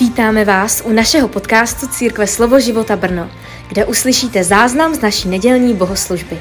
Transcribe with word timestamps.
Vítáme 0.00 0.44
vás 0.44 0.82
u 0.84 0.92
našeho 0.92 1.28
podcastu 1.28 1.86
Církve 1.86 2.26
Slovo 2.26 2.60
života 2.60 2.96
Brno, 2.96 3.30
kde 3.68 3.86
uslyšíte 3.86 4.44
záznam 4.44 4.94
z 4.94 5.00
naší 5.00 5.28
nedělní 5.28 5.74
bohoslužby. 5.74 6.40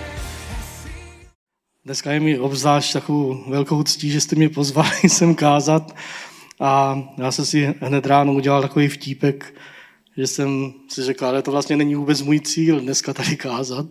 Dneska 1.85 2.11
je 2.11 2.19
mi 2.19 2.39
obzvlášť 2.39 2.93
takovou 2.93 3.43
velkou 3.47 3.83
ctí, 3.83 4.11
že 4.11 4.21
jste 4.21 4.35
mě 4.35 4.49
pozvali 4.49 4.89
sem 5.07 5.35
kázat 5.35 5.95
a 6.59 7.03
já 7.17 7.31
jsem 7.31 7.45
si 7.45 7.73
hned 7.81 8.05
ráno 8.05 8.33
udělal 8.33 8.61
takový 8.61 8.87
vtípek, 8.87 9.53
že 10.17 10.27
jsem 10.27 10.73
si 10.89 11.03
řekl, 11.03 11.25
ale 11.25 11.41
to 11.41 11.51
vlastně 11.51 11.77
není 11.77 11.95
vůbec 11.95 12.21
můj 12.21 12.39
cíl 12.39 12.79
dneska 12.79 13.13
tady 13.13 13.37
kázat. 13.37 13.85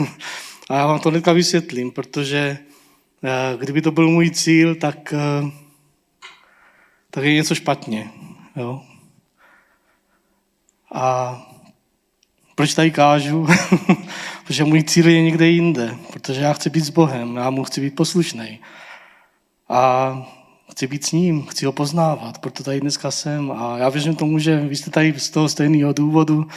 a 0.70 0.76
já 0.76 0.86
vám 0.86 1.00
to 1.00 1.10
hnedka 1.10 1.32
vysvětlím, 1.32 1.90
protože 1.90 2.58
eh, 3.24 3.56
kdyby 3.58 3.82
to 3.82 3.90
byl 3.90 4.08
můj 4.08 4.30
cíl, 4.30 4.74
tak, 4.74 5.12
eh, 5.12 5.50
tak 7.10 7.24
je 7.24 7.32
něco 7.34 7.54
špatně. 7.54 8.10
Jo? 8.56 8.82
A 10.94 11.36
proč 12.54 12.74
tady 12.74 12.90
kážu? 12.90 13.46
protože 14.46 14.64
můj 14.64 14.82
cíl 14.82 15.08
je 15.08 15.22
někde 15.22 15.48
jinde, 15.48 15.96
protože 16.12 16.40
já 16.40 16.52
chci 16.52 16.70
být 16.70 16.84
s 16.84 16.90
Bohem, 16.90 17.36
já 17.36 17.50
mu 17.50 17.64
chci 17.64 17.80
být 17.80 17.96
poslušný. 17.96 18.60
A 19.68 20.12
chci 20.70 20.86
být 20.86 21.06
s 21.06 21.12
ním, 21.12 21.46
chci 21.46 21.66
ho 21.66 21.72
poznávat, 21.72 22.38
proto 22.38 22.62
tady 22.62 22.80
dneska 22.80 23.10
jsem. 23.10 23.50
A 23.52 23.78
já 23.78 23.88
věřím 23.88 24.16
tomu, 24.16 24.38
že 24.38 24.60
vy 24.60 24.76
jste 24.76 24.90
tady 24.90 25.14
z 25.18 25.30
toho 25.30 25.48
stejného 25.48 25.92
důvodu. 25.92 26.48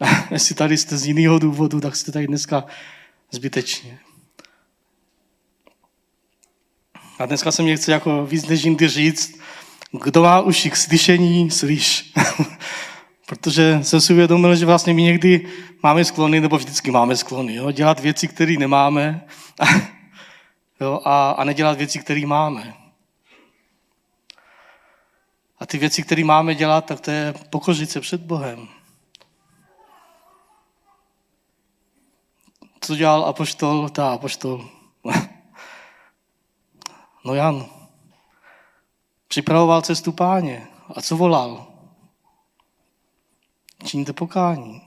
A 0.00 0.06
jestli 0.30 0.54
tady 0.54 0.76
jste 0.76 0.96
z 0.96 1.06
jiného 1.06 1.38
důvodu, 1.38 1.80
tak 1.80 1.96
jste 1.96 2.12
tady 2.12 2.26
dneska 2.26 2.64
zbytečně. 3.30 3.98
A 7.18 7.26
dneska 7.26 7.52
se 7.52 7.62
mě 7.62 7.76
chce 7.76 7.92
jako 7.92 8.26
víc 8.26 8.46
než 8.46 8.64
jindy 8.64 8.88
říct, 8.88 9.38
kdo 10.04 10.22
má 10.22 10.40
uši 10.40 10.70
k 10.70 10.76
slyšení, 10.76 11.50
slyš. 11.50 12.12
Protože 13.26 13.78
jsem 13.82 14.00
si 14.00 14.12
uvědomil, 14.12 14.56
že 14.56 14.66
vlastně 14.66 14.94
my 14.94 15.02
někdy 15.02 15.48
máme 15.82 16.04
sklony, 16.04 16.40
nebo 16.40 16.56
vždycky 16.56 16.90
máme 16.90 17.16
sklony, 17.16 17.54
jo? 17.54 17.70
dělat 17.70 18.00
věci, 18.00 18.28
které 18.28 18.54
nemáme 18.58 19.26
jo? 20.80 21.00
A, 21.04 21.30
a 21.30 21.44
nedělat 21.44 21.78
věci, 21.78 21.98
které 21.98 22.26
máme. 22.26 22.74
A 25.58 25.66
ty 25.66 25.78
věci, 25.78 26.02
které 26.02 26.24
máme 26.24 26.54
dělat, 26.54 26.84
tak 26.84 27.00
to 27.00 27.10
je 27.10 27.34
pokořit 27.50 27.90
se 27.90 28.00
před 28.00 28.20
Bohem. 28.20 28.68
Co 32.80 32.96
dělal 32.96 33.24
apoštol? 33.24 33.88
Ta 33.88 34.12
apoštol. 34.12 34.68
no 37.24 37.34
Jan. 37.34 37.66
Připravoval 39.28 39.82
cestu 39.82 40.12
páně. 40.12 40.66
A 40.94 41.02
co 41.02 41.16
volal? 41.16 41.73
Činíte 43.84 44.12
pokání. 44.12 44.82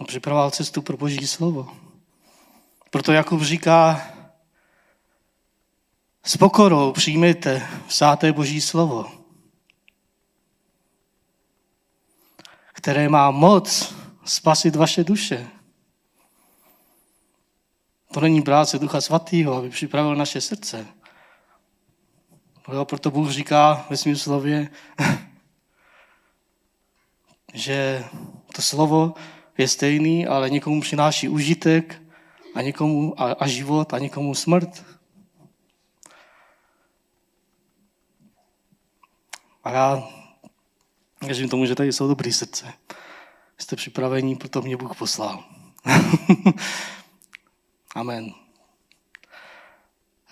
A 0.00 0.04
připravoval 0.04 0.50
cestu 0.50 0.82
pro 0.82 0.96
Boží 0.96 1.26
slovo. 1.26 1.76
Proto 2.90 3.12
Jakub 3.12 3.42
říká, 3.42 4.02
s 6.24 6.36
pokorou 6.36 6.92
přijměte 6.92 7.68
vsáté 7.86 8.32
Boží 8.32 8.60
slovo, 8.60 9.10
které 12.72 13.08
má 13.08 13.30
moc 13.30 13.94
spasit 14.24 14.76
vaše 14.76 15.04
duše. 15.04 15.48
To 18.12 18.20
není 18.20 18.42
práce 18.42 18.78
Ducha 18.78 19.00
Svatého, 19.00 19.54
aby 19.54 19.70
připravil 19.70 20.16
naše 20.16 20.40
srdce. 20.40 20.86
Jo, 22.72 22.84
proto 22.84 23.10
Bůh 23.10 23.30
říká 23.30 23.86
ve 23.90 23.96
svém 23.96 24.16
slově, 24.16 24.68
že 27.54 28.04
to 28.54 28.62
slovo 28.62 29.14
je 29.58 29.68
stejný, 29.68 30.26
ale 30.26 30.50
někomu 30.50 30.80
přináší 30.80 31.28
užitek 31.28 32.02
a, 32.54 32.62
někomu, 32.62 33.22
a, 33.22 33.32
a 33.32 33.46
život 33.46 33.94
a 33.94 33.98
někomu 33.98 34.34
smrt. 34.34 34.84
A 39.64 39.70
já 39.70 40.08
věřím 41.26 41.48
tomu, 41.48 41.66
že 41.66 41.74
tady 41.74 41.92
jsou 41.92 42.08
dobrý 42.08 42.32
srdce. 42.32 42.72
Jste 43.58 43.76
připravení, 43.76 44.36
proto 44.36 44.62
mě 44.62 44.76
Bůh 44.76 44.96
poslal. 44.96 45.44
Amen. 47.94 48.30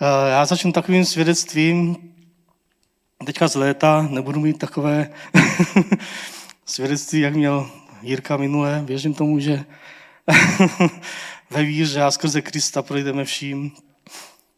Eh, 0.01 0.29
já 0.29 0.45
začnu 0.45 0.71
takovým 0.71 1.05
svědectvím. 1.05 2.13
Teďka 3.27 3.47
z 3.47 3.55
léta 3.55 4.07
nebudu 4.09 4.39
mít 4.39 4.59
takové 4.59 5.09
svědectví, 6.65 7.19
jak 7.19 7.35
měl 7.35 7.71
Jirka 8.01 8.37
minule. 8.37 8.81
Věřím 8.85 9.13
tomu, 9.13 9.39
že 9.39 9.65
ve 11.49 11.63
víře 11.63 12.03
a 12.03 12.11
skrze 12.11 12.41
Krista 12.41 12.81
projdeme 12.81 13.25
vším. 13.25 13.71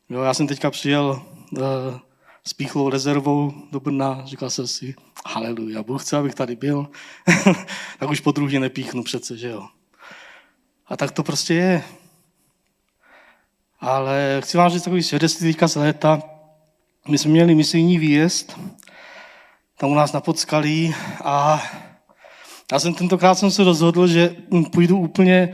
Jo, 0.10 0.22
já 0.22 0.34
jsem 0.34 0.48
teďka 0.48 0.72
přijel 0.72 1.22
uh, 1.52 1.62
s 2.44 2.54
píchlou 2.54 2.90
rezervou 2.90 3.54
do 3.72 3.80
Brna, 3.80 4.22
říkal 4.26 4.50
jsem 4.50 4.68
si, 4.68 4.96
haleluja, 5.26 5.84
Bůh 5.84 6.04
chce, 6.04 6.18
abych 6.18 6.36
tady 6.36 6.56
byl, 6.56 6.88
tak 8.00 8.10
už 8.10 8.20
po 8.20 8.32
druhé 8.32 8.60
nepíchnu 8.60 9.04
přece, 9.04 9.38
že 9.38 9.50
jo. 9.50 9.68
A 10.88 10.98
tak 10.98 11.12
to 11.12 11.24
prostě 11.24 11.54
je. 11.54 11.84
Ale 13.80 14.42
chci 14.44 14.58
vám 14.58 14.70
říct 14.70 14.84
takový 14.84 15.04
svědectví 15.04 15.54
teďka 15.54 15.68
z 15.68 15.76
léta. 15.76 16.39
My 17.08 17.18
jsme 17.18 17.32
měli 17.32 17.56
misijní 17.56 17.98
výjezd, 17.98 18.60
tam 19.78 19.92
u 19.92 19.96
nás 19.96 20.14
na 20.14 20.22
Podskalí 20.22 20.96
a 21.24 21.64
já 22.72 22.80
jsem 22.80 22.94
tentokrát 22.94 23.36
jsem 23.36 23.52
se 23.52 23.64
rozhodl, 23.64 24.08
že 24.08 24.36
půjdu 24.72 24.98
úplně 24.98 25.52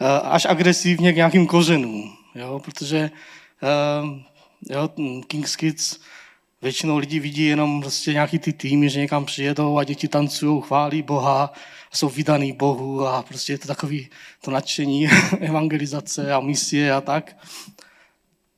eh, 0.00 0.20
až 0.20 0.46
agresivně 0.46 1.12
k 1.12 1.16
nějakým 1.16 1.46
kořenům, 1.46 2.16
jo, 2.34 2.60
protože 2.64 3.10
uh, 3.62 4.10
jo, 4.70 4.90
King's 5.26 5.56
Kids 5.56 5.98
většinou 6.62 6.96
lidi 6.96 7.20
vidí 7.20 7.44
jenom 7.44 7.80
prostě 7.80 8.12
nějaký 8.12 8.38
ty 8.38 8.52
týmy, 8.52 8.90
že 8.90 9.00
někam 9.00 9.24
přijedou 9.24 9.78
a 9.78 9.84
děti 9.84 10.08
tancují, 10.08 10.62
chválí 10.62 11.02
Boha, 11.02 11.52
jsou 11.92 12.08
vydaný 12.08 12.52
Bohu 12.52 13.06
a 13.06 13.22
prostě 13.22 13.52
je 13.52 13.58
to 13.58 13.68
takový 13.68 14.08
to 14.44 14.50
nadšení 14.50 15.08
evangelizace 15.40 16.32
a 16.32 16.40
misie 16.40 16.92
a 16.92 17.00
tak. 17.00 17.36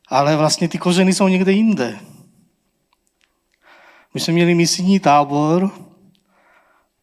Ale 0.08 0.36
vlastně 0.36 0.68
ty 0.68 0.78
kořeny 0.78 1.14
jsou 1.14 1.28
někde 1.28 1.52
jinde. 1.52 1.98
My 4.18 4.22
jsme 4.22 4.32
měli 4.32 4.54
misijní 4.54 5.00
tábor, 5.00 5.70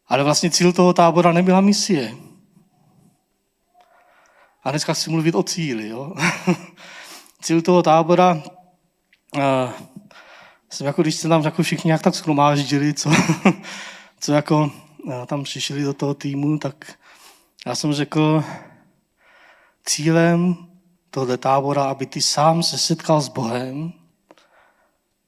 ale 0.08 0.24
vlastně 0.24 0.50
cíl 0.50 0.74
toho 0.74 0.94
tábora 0.94 1.32
nebyla 1.32 1.62
misie. 1.62 2.16
A 4.64 4.72
dneska 4.72 4.94
chci 4.94 5.10
mluvit 5.10 5.36
o 5.36 5.44
cíli. 5.44 5.88
Jo? 5.88 6.14
cíl 7.42 7.62
toho 7.62 7.84
tábora 7.84 8.34
uh, 8.34 9.42
jsem 10.70 10.88
jako, 10.88 11.02
když 11.02 11.16
se 11.16 11.28
tam 11.28 11.44
jako 11.44 11.64
všichni 11.64 11.88
nějak 11.88 12.02
tak 12.02 12.16
schromáždili, 12.16 12.94
co, 12.94 13.12
co 14.20 14.34
jako 14.34 14.72
tam 15.26 15.44
přišli 15.44 15.84
do 15.84 15.94
toho 15.94 16.14
týmu, 16.14 16.58
tak 16.58 16.94
já 17.66 17.76
jsem 17.76 17.94
řekl, 17.94 18.44
cílem 19.86 20.56
tohle 21.10 21.38
tábora, 21.38 21.84
aby 21.84 22.06
ty 22.06 22.22
sám 22.22 22.64
se 22.64 22.78
setkal 22.78 23.22
s 23.22 23.30
Bohem 23.30 23.94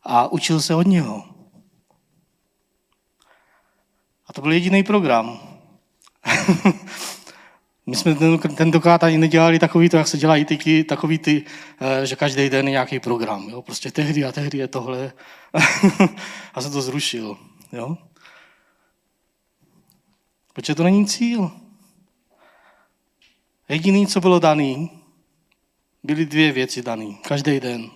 a 0.03 0.27
učil 0.27 0.61
se 0.61 0.75
od 0.75 0.87
něho. 0.87 1.36
A 4.27 4.33
to 4.33 4.41
byl 4.41 4.51
jediný 4.51 4.83
program. 4.83 5.39
My 7.85 7.95
jsme 7.95 8.15
tentokrát 8.55 9.03
ani 9.03 9.17
nedělali 9.17 9.59
takový 9.59 9.89
to, 9.89 9.97
jak 9.97 10.07
se 10.07 10.17
dělají 10.17 10.45
ty, 10.45 10.83
takový 10.83 11.17
ty, 11.17 11.43
eh, 11.79 12.05
že 12.05 12.15
každý 12.15 12.49
den 12.49 12.67
je 12.67 12.71
nějaký 12.71 12.99
program. 12.99 13.49
Jo? 13.49 13.61
Prostě 13.61 13.91
tehdy 13.91 14.25
a 14.25 14.31
tehdy 14.31 14.57
je 14.57 14.67
tohle. 14.67 15.13
a 16.53 16.61
jsem 16.61 16.71
to 16.71 16.81
zrušil. 16.81 17.37
Jo? 17.71 17.97
Protože 20.53 20.75
to 20.75 20.83
není 20.83 21.07
cíl. 21.07 21.51
Jediný, 23.69 24.07
co 24.07 24.21
bylo 24.21 24.39
daný, 24.39 24.89
byly 26.03 26.25
dvě 26.25 26.51
věci 26.51 26.81
dané. 26.81 27.13
Každý 27.27 27.59
den. 27.59 27.89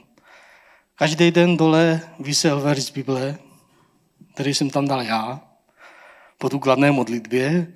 Každý 0.96 1.32
den 1.32 1.58
dole 1.58 2.02
vysel 2.20 2.62
verš 2.62 2.84
z 2.84 2.90
Bible, 2.90 3.38
který 4.34 4.54
jsem 4.54 4.70
tam 4.70 4.88
dal 4.88 5.02
já, 5.02 5.51
po 6.42 6.50
důkladné 6.50 6.92
modlitbě. 6.92 7.68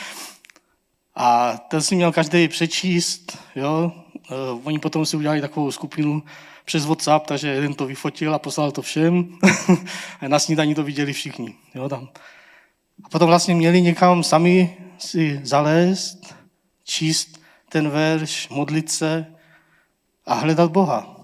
A 1.14 1.58
ten 1.58 1.82
si 1.82 1.94
měl 1.96 2.12
každý 2.12 2.48
přečíst, 2.48 3.38
jo. 3.56 3.92
Uh, 4.30 4.60
oni 4.64 4.78
potom 4.78 5.06
si 5.06 5.16
udělali 5.16 5.40
takovou 5.40 5.70
skupinu 5.70 6.22
přes 6.64 6.86
WhatsApp, 6.86 7.26
takže 7.26 7.48
jeden 7.48 7.74
to 7.74 7.86
vyfotil 7.86 8.34
a 8.34 8.38
poslal 8.38 8.72
to 8.72 8.82
všem. 8.82 9.38
a 10.20 10.28
na 10.28 10.38
snídaní 10.38 10.74
to 10.74 10.82
viděli 10.82 11.12
všichni, 11.12 11.54
jo, 11.74 11.88
tam. 11.88 12.08
A 13.04 13.08
potom 13.08 13.26
vlastně 13.28 13.54
měli 13.54 13.82
někam 13.82 14.22
sami 14.22 14.76
si 14.98 15.40
zalézt, 15.42 16.34
číst 16.84 17.40
ten 17.68 17.88
verš, 17.90 18.48
modlit 18.48 18.90
se 18.90 19.26
a 20.26 20.34
hledat 20.34 20.70
Boha. 20.70 21.16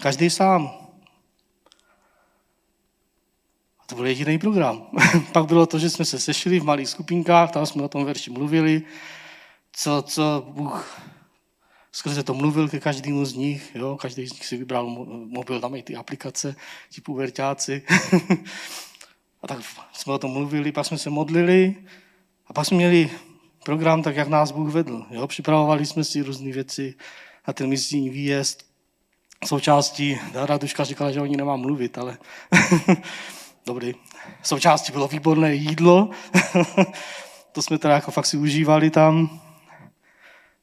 Každý 0.00 0.30
sám. 0.30 0.83
A 3.84 3.86
to 3.86 3.94
byl 3.94 4.06
jediný 4.06 4.38
program. 4.38 4.86
Pak 5.32 5.46
bylo 5.46 5.66
to, 5.66 5.78
že 5.78 5.90
jsme 5.90 6.04
se 6.04 6.18
sešli 6.18 6.60
v 6.60 6.64
malých 6.64 6.88
skupinkách, 6.88 7.50
tam 7.50 7.66
jsme 7.66 7.82
o 7.82 7.88
tom 7.88 8.04
verši 8.04 8.30
mluvili, 8.30 8.82
co, 9.72 10.02
co 10.02 10.46
Bůh 10.48 11.00
skrze 11.92 12.22
to 12.22 12.34
mluvil 12.34 12.68
ke 12.68 12.80
každému 12.80 13.24
z 13.24 13.34
nich, 13.34 13.70
jo? 13.74 13.96
každý 14.00 14.26
z 14.26 14.32
nich 14.32 14.46
si 14.46 14.56
vybral 14.56 14.86
mobil, 15.26 15.60
tam 15.60 15.74
i 15.74 15.82
ty 15.82 15.96
aplikace, 15.96 16.56
ti 16.90 17.00
pubertáci. 17.00 17.82
a 19.42 19.46
tak 19.46 19.58
jsme 19.92 20.12
o 20.12 20.18
tom 20.18 20.30
mluvili, 20.30 20.72
pak 20.72 20.86
jsme 20.86 20.98
se 20.98 21.10
modlili 21.10 21.76
a 22.46 22.52
pak 22.52 22.66
jsme 22.66 22.76
měli 22.76 23.10
program 23.64 24.02
tak, 24.02 24.16
jak 24.16 24.28
nás 24.28 24.50
Bůh 24.50 24.72
vedl. 24.72 25.06
Jo? 25.10 25.26
Připravovali 25.26 25.86
jsme 25.86 26.04
si 26.04 26.22
různé 26.22 26.52
věci 26.52 26.94
na 27.48 27.52
ten 27.52 27.68
misijní 27.68 28.10
výjezd. 28.10 28.66
Součástí, 29.44 30.18
Raduška 30.34 30.84
říkala, 30.84 31.10
že 31.10 31.20
oni 31.20 31.36
nemá 31.36 31.56
mluvit, 31.56 31.98
ale 31.98 32.18
dobrý. 33.66 33.94
Součástí 34.42 34.92
bylo 34.92 35.08
výborné 35.08 35.54
jídlo. 35.54 36.10
to 37.52 37.62
jsme 37.62 37.78
teda 37.78 37.94
jako 37.94 38.10
fakt 38.10 38.26
si 38.26 38.36
užívali 38.36 38.90
tam. 38.90 39.40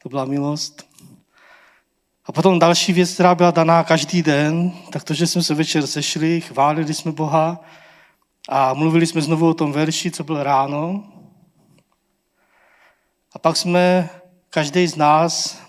To 0.04 0.10
byla 0.10 0.26
milost. 0.26 0.88
A 2.26 2.32
potom 2.32 2.60
další 2.60 2.94
věc, 2.94 3.14
která 3.14 3.36
byla 3.36 3.52
daná 3.52 3.84
každý 3.84 4.24
den, 4.24 4.72
tak 4.92 5.04
to, 5.04 5.14
že 5.14 5.28
jsme 5.28 5.44
se 5.44 5.54
večer 5.54 5.88
sešli, 5.88 6.42
chválili 6.42 6.94
jsme 6.94 7.12
Boha 7.12 7.60
a 8.50 8.74
mluvili 8.74 9.08
jsme 9.08 9.22
znovu 9.22 9.50
o 9.50 9.54
tom 9.54 9.72
verši, 9.72 10.12
co 10.12 10.24
bylo 10.24 10.44
ráno. 10.44 11.04
A 13.34 13.40
pak 13.40 13.58
jsme, 13.58 14.10
každý 14.50 14.88
z 14.88 14.96
nás, 14.96 15.62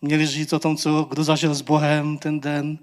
měli 0.00 0.26
říct 0.26 0.52
o 0.52 0.58
tom, 0.58 0.76
co, 0.76 1.04
kdo 1.04 1.24
zažil 1.24 1.54
s 1.54 1.62
Bohem 1.62 2.18
ten 2.18 2.40
den, 2.40 2.78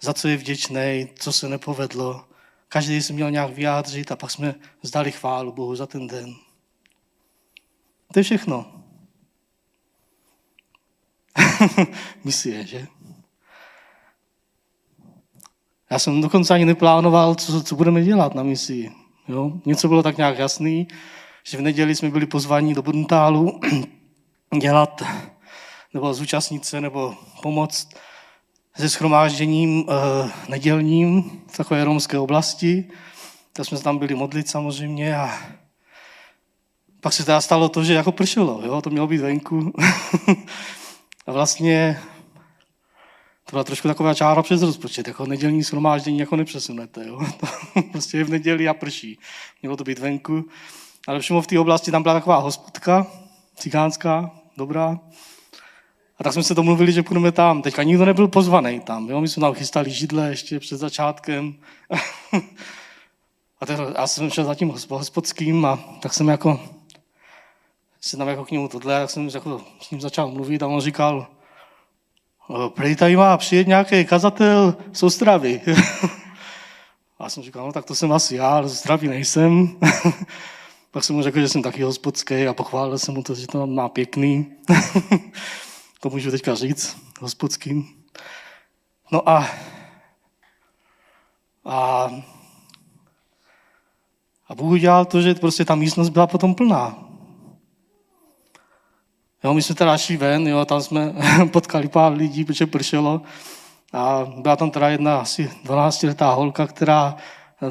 za 0.00 0.14
co 0.14 0.28
je 0.28 0.36
vděčný, 0.36 1.08
co 1.18 1.32
se 1.32 1.48
nepovedlo. 1.48 2.29
Každý 2.72 3.02
se 3.02 3.12
měl 3.12 3.30
nějak 3.30 3.50
vyjádřit 3.50 4.12
a 4.12 4.16
pak 4.16 4.30
jsme 4.30 4.54
zdali 4.82 5.12
chválu 5.12 5.52
Bohu 5.52 5.76
za 5.76 5.86
ten 5.86 6.06
den. 6.06 6.34
To 8.12 8.18
je 8.18 8.22
všechno. 8.22 8.72
Misie, 12.24 12.66
že? 12.66 12.86
Já 15.90 15.98
jsem 15.98 16.20
dokonce 16.20 16.54
ani 16.54 16.64
neplánoval, 16.64 17.34
co, 17.34 17.62
co 17.62 17.76
budeme 17.76 18.04
dělat 18.04 18.34
na 18.34 18.42
misi. 18.42 18.90
Jo? 19.28 19.52
Něco 19.66 19.88
bylo 19.88 20.02
tak 20.02 20.16
nějak 20.16 20.38
jasný, 20.38 20.88
že 21.44 21.58
v 21.58 21.60
neděli 21.60 21.94
jsme 21.94 22.10
byli 22.10 22.26
pozváni 22.26 22.74
do 22.74 22.82
Bruntálu 22.82 23.60
dělat 24.60 25.02
nebo 25.94 26.14
zúčastnit 26.14 26.64
se 26.64 26.80
nebo 26.80 27.14
pomoct 27.42 27.88
se 28.80 28.88
schromážděním 28.88 29.84
eh, 29.88 30.30
nedělním 30.48 31.42
v 31.46 31.56
takové 31.56 31.84
romské 31.84 32.18
oblasti. 32.18 32.84
Tak 33.52 33.66
jsme 33.66 33.78
se 33.78 33.84
tam 33.84 33.98
byli 33.98 34.14
modlit 34.14 34.48
samozřejmě 34.48 35.16
a 35.16 35.38
pak 37.00 37.12
se 37.12 37.24
teda 37.24 37.40
stalo 37.40 37.68
to, 37.68 37.84
že 37.84 37.94
jako 37.94 38.12
pršelo, 38.12 38.60
jo? 38.64 38.82
to 38.82 38.90
mělo 38.90 39.06
být 39.06 39.20
venku. 39.20 39.72
A 41.26 41.32
vlastně 41.32 42.00
to 43.44 43.50
byla 43.50 43.64
trošku 43.64 43.88
taková 43.88 44.14
čára 44.14 44.42
přes 44.42 44.62
rozpočet, 44.62 45.08
jako 45.08 45.26
nedělní 45.26 45.62
shromáždění 45.62 46.18
jako 46.18 46.36
nepřesunete. 46.36 47.06
Jo? 47.06 47.20
Prostě 47.92 48.18
je 48.18 48.24
v 48.24 48.30
neděli 48.30 48.68
a 48.68 48.74
prší. 48.74 49.18
Mělo 49.62 49.76
to 49.76 49.84
být 49.84 49.98
venku. 49.98 50.44
Ale 51.06 51.18
přímo 51.18 51.42
v 51.42 51.46
té 51.46 51.58
oblasti 51.58 51.90
tam 51.90 52.02
byla 52.02 52.14
taková 52.14 52.36
hospodka, 52.36 53.06
cigánská, 53.56 54.30
dobrá. 54.56 55.00
A 56.20 56.24
tak 56.24 56.32
jsme 56.32 56.42
se 56.42 56.54
domluvili, 56.54 56.92
že 56.92 57.02
půjdeme 57.02 57.32
tam. 57.32 57.62
Teďka 57.62 57.82
nikdo 57.82 58.04
nebyl 58.04 58.28
pozvaný 58.28 58.80
tam. 58.80 59.10
Jo? 59.10 59.20
My 59.20 59.28
jsme 59.28 59.40
tam 59.40 59.54
chystali 59.54 59.90
židle 59.90 60.28
ještě 60.28 60.60
před 60.60 60.76
začátkem. 60.76 61.54
a 63.60 63.66
tak, 63.66 63.78
já 63.98 64.06
jsem 64.06 64.30
šel 64.30 64.44
za 64.44 64.54
tím 64.54 64.72
hospodským 64.90 65.64
a 65.64 65.78
tak 66.00 66.14
jsem 66.14 66.28
jako 66.28 66.60
se 68.00 68.16
tam 68.16 68.28
jako 68.28 68.44
k 68.44 68.50
němu 68.50 68.68
tohle, 68.68 68.94
jak 68.94 69.10
jsem 69.10 69.28
jako 69.34 69.60
s 69.80 69.90
ním 69.90 70.00
začal 70.00 70.28
mluvit 70.28 70.62
a 70.62 70.66
on 70.66 70.80
říkal, 70.80 71.26
prej 72.68 72.96
tady 72.96 73.16
má 73.16 73.36
přijet 73.36 73.66
nějaký 73.66 74.04
kazatel 74.04 74.76
z 74.92 75.02
Ostravy. 75.02 75.60
a 77.18 77.28
jsem 77.28 77.42
říkal, 77.42 77.66
no 77.66 77.72
tak 77.72 77.84
to 77.84 77.94
jsem 77.94 78.12
asi 78.12 78.36
já, 78.36 78.48
ale 78.48 78.68
z 78.68 78.72
Ostravy 78.72 79.08
nejsem. 79.08 79.78
Pak 80.90 81.04
jsem 81.04 81.16
mu 81.16 81.22
řekl, 81.22 81.40
že 81.40 81.48
jsem 81.48 81.62
taky 81.62 81.82
hospodský 81.82 82.46
a 82.46 82.54
pochválil 82.54 82.98
jsem 82.98 83.14
mu 83.14 83.22
to, 83.22 83.34
že 83.34 83.46
to 83.46 83.66
má 83.66 83.88
pěkný. 83.88 84.46
To 86.00 86.10
můžu 86.10 86.30
teďka 86.30 86.54
říct 86.54 86.96
hospodským. 87.20 87.88
No 89.12 89.28
a, 89.28 89.48
a, 91.64 92.10
a 94.48 94.54
Bůh 94.54 94.72
udělal 94.72 95.04
to, 95.04 95.22
že 95.22 95.34
prostě 95.34 95.64
ta 95.64 95.74
místnost 95.74 96.08
byla 96.08 96.26
potom 96.26 96.54
plná. 96.54 96.98
Jo, 99.44 99.54
my 99.54 99.62
jsme 99.62 99.74
teda 99.74 99.98
šli 99.98 100.16
ven, 100.16 100.48
jo, 100.48 100.64
tam 100.64 100.82
jsme 100.82 101.14
potkali 101.52 101.88
pár 101.88 102.12
lidí, 102.12 102.44
protože 102.44 102.66
pršelo. 102.66 103.22
A 103.92 104.24
byla 104.36 104.56
tam 104.56 104.70
teda 104.70 104.88
jedna 104.88 105.20
asi 105.20 105.50
12-letá 105.64 106.34
holka, 106.34 106.66
která 106.66 107.16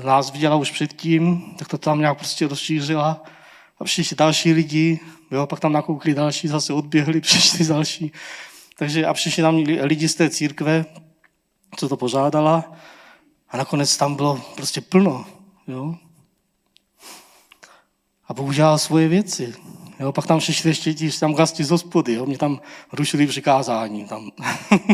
nás 0.03 0.31
viděla 0.31 0.55
už 0.55 0.71
předtím, 0.71 1.55
tak 1.57 1.67
to 1.67 1.77
tam 1.77 1.99
nějak 1.99 2.17
prostě 2.17 2.47
rozšířila. 2.47 3.23
A 3.79 3.83
přišli 3.83 4.15
další 4.15 4.53
lidi, 4.53 4.99
jo, 5.31 5.47
pak 5.47 5.59
tam 5.59 5.73
nakoukli 5.73 6.13
další, 6.13 6.47
zase 6.47 6.73
odběhli, 6.73 7.21
přišli 7.21 7.65
další. 7.65 8.11
Takže 8.77 9.05
a 9.05 9.13
přišli 9.13 9.43
tam 9.43 9.55
lidi 9.81 10.09
z 10.09 10.15
té 10.15 10.29
církve, 10.29 10.85
co 11.75 11.89
to 11.89 11.97
požádala. 11.97 12.73
A 13.49 13.57
nakonec 13.57 13.97
tam 13.97 14.15
bylo 14.15 14.41
prostě 14.55 14.81
plno. 14.81 15.25
Jo. 15.67 15.95
A 18.27 18.33
Bůh 18.33 18.55
dělal 18.55 18.77
svoje 18.77 19.07
věci. 19.07 19.53
Jo, 19.99 20.11
pak 20.11 20.27
tam 20.27 20.39
přišli 20.39 20.69
ještě 20.69 20.93
ti, 20.93 21.11
tam 21.11 21.33
gasti 21.33 21.63
z 21.63 21.69
hospody, 21.69 22.13
jo, 22.13 22.25
mě 22.25 22.37
tam 22.37 22.61
rušili 22.93 23.27
přikázání. 23.27 24.05
Tam. 24.05 24.31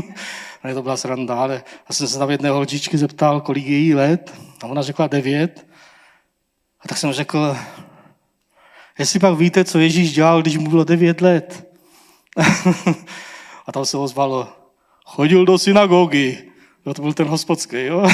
ne, 0.63 0.73
to 0.73 0.81
byla 0.81 0.97
sranda, 0.97 1.35
ale 1.35 1.63
já 1.89 1.95
jsem 1.95 2.07
se 2.07 2.19
tam 2.19 2.31
jedné 2.31 2.49
holčičky 2.49 2.97
zeptal, 2.97 3.41
kolik 3.41 3.65
je 3.65 3.77
jí 3.77 3.95
let, 3.95 4.33
a 4.63 4.67
ona 4.67 4.81
řekla 4.81 5.07
devět. 5.07 5.67
A 6.81 6.87
tak 6.87 6.97
jsem 6.97 7.13
řekl, 7.13 7.57
jestli 8.99 9.19
pak 9.19 9.37
víte, 9.37 9.63
co 9.63 9.79
Ježíš 9.79 10.13
dělal, 10.13 10.41
když 10.41 10.57
mu 10.57 10.69
bylo 10.69 10.83
devět 10.83 11.21
let. 11.21 11.67
a 13.67 13.71
tam 13.71 13.85
se 13.85 13.97
ozvalo, 13.97 14.47
chodil 15.05 15.45
do 15.45 15.57
synagogy. 15.57 16.37
Jo, 16.85 16.93
to 16.93 17.01
byl 17.01 17.13
ten 17.13 17.27
hospodský, 17.27 17.85
jo. 17.85 18.07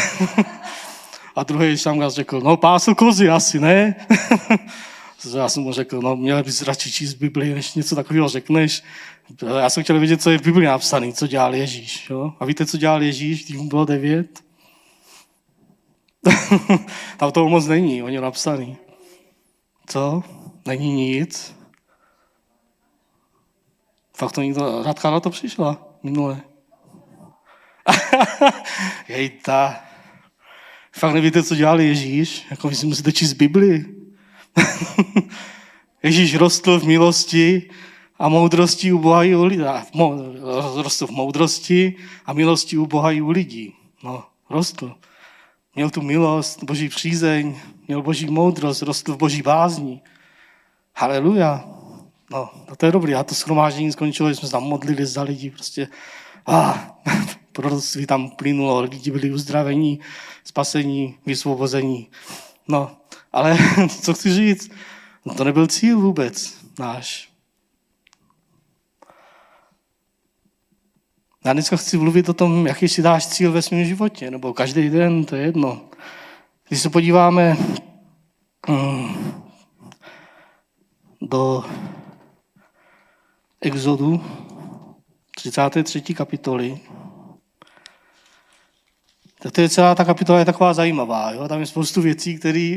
a 1.36 1.44
druhý 1.44 1.78
tam 1.78 2.10
řekl, 2.10 2.42
no 2.42 2.58
pásl 2.58 2.96
kozy 2.96 3.30
asi, 3.30 3.60
ne? 3.60 3.96
já 5.36 5.50
jsem 5.50 5.64
mu 5.64 5.74
řekl, 5.74 6.02
no 6.02 6.16
měl 6.16 6.44
bys 6.44 6.62
radši 6.62 6.92
číst 6.92 7.14
Bibli, 7.14 7.54
než 7.54 7.74
něco 7.74 7.96
takového 7.96 8.30
řekneš. 8.30 8.84
Já 9.60 9.70
jsem 9.70 9.84
chtěl 9.84 10.00
vědět, 10.00 10.22
co 10.22 10.30
je 10.30 10.38
v 10.38 10.42
Bibli 10.42 10.66
napsané, 10.66 11.14
co 11.14 11.28
dělal 11.28 11.56
Ježíš. 11.56 12.10
Jo? 12.10 12.34
A 12.40 12.46
víte, 12.46 12.66
co 12.66 12.78
dělal 12.78 13.04
Ježíš, 13.04 13.46
když 13.46 13.58
mu 13.58 13.68
bylo 13.68 13.86
devět? 13.86 14.40
Tam 17.18 17.32
toho 17.32 17.50
moc 17.50 17.68
není, 17.68 18.04
oni 18.04 18.22
napsaný. 18.22 18.78
Co? 19.88 20.24
Není 20.66 20.92
nic. 20.92 21.56
Fakt 24.18 24.32
to 24.32 24.42
nikdo, 24.42 24.84
Radka 24.84 25.12
na 25.12 25.20
to 25.20 25.30
přišla 25.30 25.88
minule. 26.04 26.42
Jejta. 29.08 29.84
Fakt 30.92 31.14
nevíte, 31.14 31.44
co 31.44 31.56
dělal 31.56 31.82
Ježíš? 31.82 32.46
Jako 32.52 32.70
vy 32.70 32.76
si 32.76 32.86
musíte 32.86 33.12
číst 33.12 33.34
Bibli. 33.34 33.86
Ježíš 36.04 36.36
rostl 36.36 36.80
v 36.80 36.84
milosti 36.84 37.70
a 38.20 38.30
moudrosti 38.30 38.94
u 38.94 39.00
Boha 39.00 39.24
i 39.24 39.36
u 39.36 39.44
lidí. 39.44 39.64
Rostl 40.76 41.08
v 41.08 41.12
moudrosti 41.12 41.96
a 42.26 42.34
milosti 42.34 42.78
u 42.78 42.86
Boha 42.86 43.12
i 43.12 43.22
u 43.22 43.30
lidí. 43.30 43.76
No, 44.04 44.24
rostl. 44.50 44.96
Měl 45.76 45.90
tu 45.90 46.02
milost, 46.02 46.64
boží 46.64 46.90
přízeň, 46.90 47.56
měl 47.88 48.02
boží 48.02 48.26
moudrost, 48.26 48.82
rostl 48.82 49.14
v 49.14 49.18
boží 49.18 49.42
bázní. 49.42 50.02
Haleluja. 51.02 51.66
No, 52.32 52.50
no 52.70 52.76
to 52.76 52.86
je 52.86 52.92
dobrý. 52.92 53.12
Já 53.12 53.24
to 53.24 53.36
schromáždění 53.36 53.92
skončilo, 53.92 54.30
že 54.30 54.36
jsme 54.36 54.48
se 54.48 54.52
tam 54.52 54.64
modlili 54.64 55.06
za 55.06 55.22
lidi. 55.22 55.50
Prostě 55.50 55.88
ah, 56.48 56.74
proroctví 57.52 58.06
tam 58.06 58.30
plynulo, 58.30 58.82
lidi 58.82 59.12
byli 59.12 59.32
uzdravení, 59.32 60.00
spasení, 60.44 61.18
vysvobození. 61.26 62.10
No, 62.68 62.98
ale 63.34 63.58
co 64.02 64.14
chci 64.14 64.34
říct, 64.34 64.72
no 65.26 65.34
to 65.36 65.44
nebyl 65.44 65.68
cíl 65.68 66.00
vůbec 66.00 66.58
náš. 66.80 67.30
Já 71.46 71.54
dneska 71.54 71.78
chci 71.78 71.98
mluvit 71.98 72.30
o 72.30 72.34
tom, 72.34 72.68
jaký 72.68 72.88
si 72.88 73.02
dáš 73.02 73.28
cíl 73.28 73.52
ve 73.52 73.62
svém 73.62 73.86
životě, 73.86 74.32
nebo 74.32 74.54
každý 74.54 74.90
den, 74.90 75.26
to 75.26 75.36
je 75.36 75.42
jedno. 75.42 75.82
Když 76.68 76.82
se 76.82 76.90
podíváme 76.90 77.58
mm, 78.70 79.41
do 81.22 81.64
Exodu 83.62 84.24
33. 85.36 86.02
kapitoly, 86.14 86.80
Tak 89.40 89.52
to 89.52 89.62
je 89.62 89.70
celá 89.70 89.96
ta 89.96 90.06
kapitola 90.06 90.40
je 90.40 90.46
taková 90.46 90.74
zajímavá. 90.74 91.32
Jo? 91.32 91.48
Tam 91.48 91.60
je 91.60 91.66
spoustu 91.66 92.02
věcí, 92.02 92.38
které... 92.38 92.76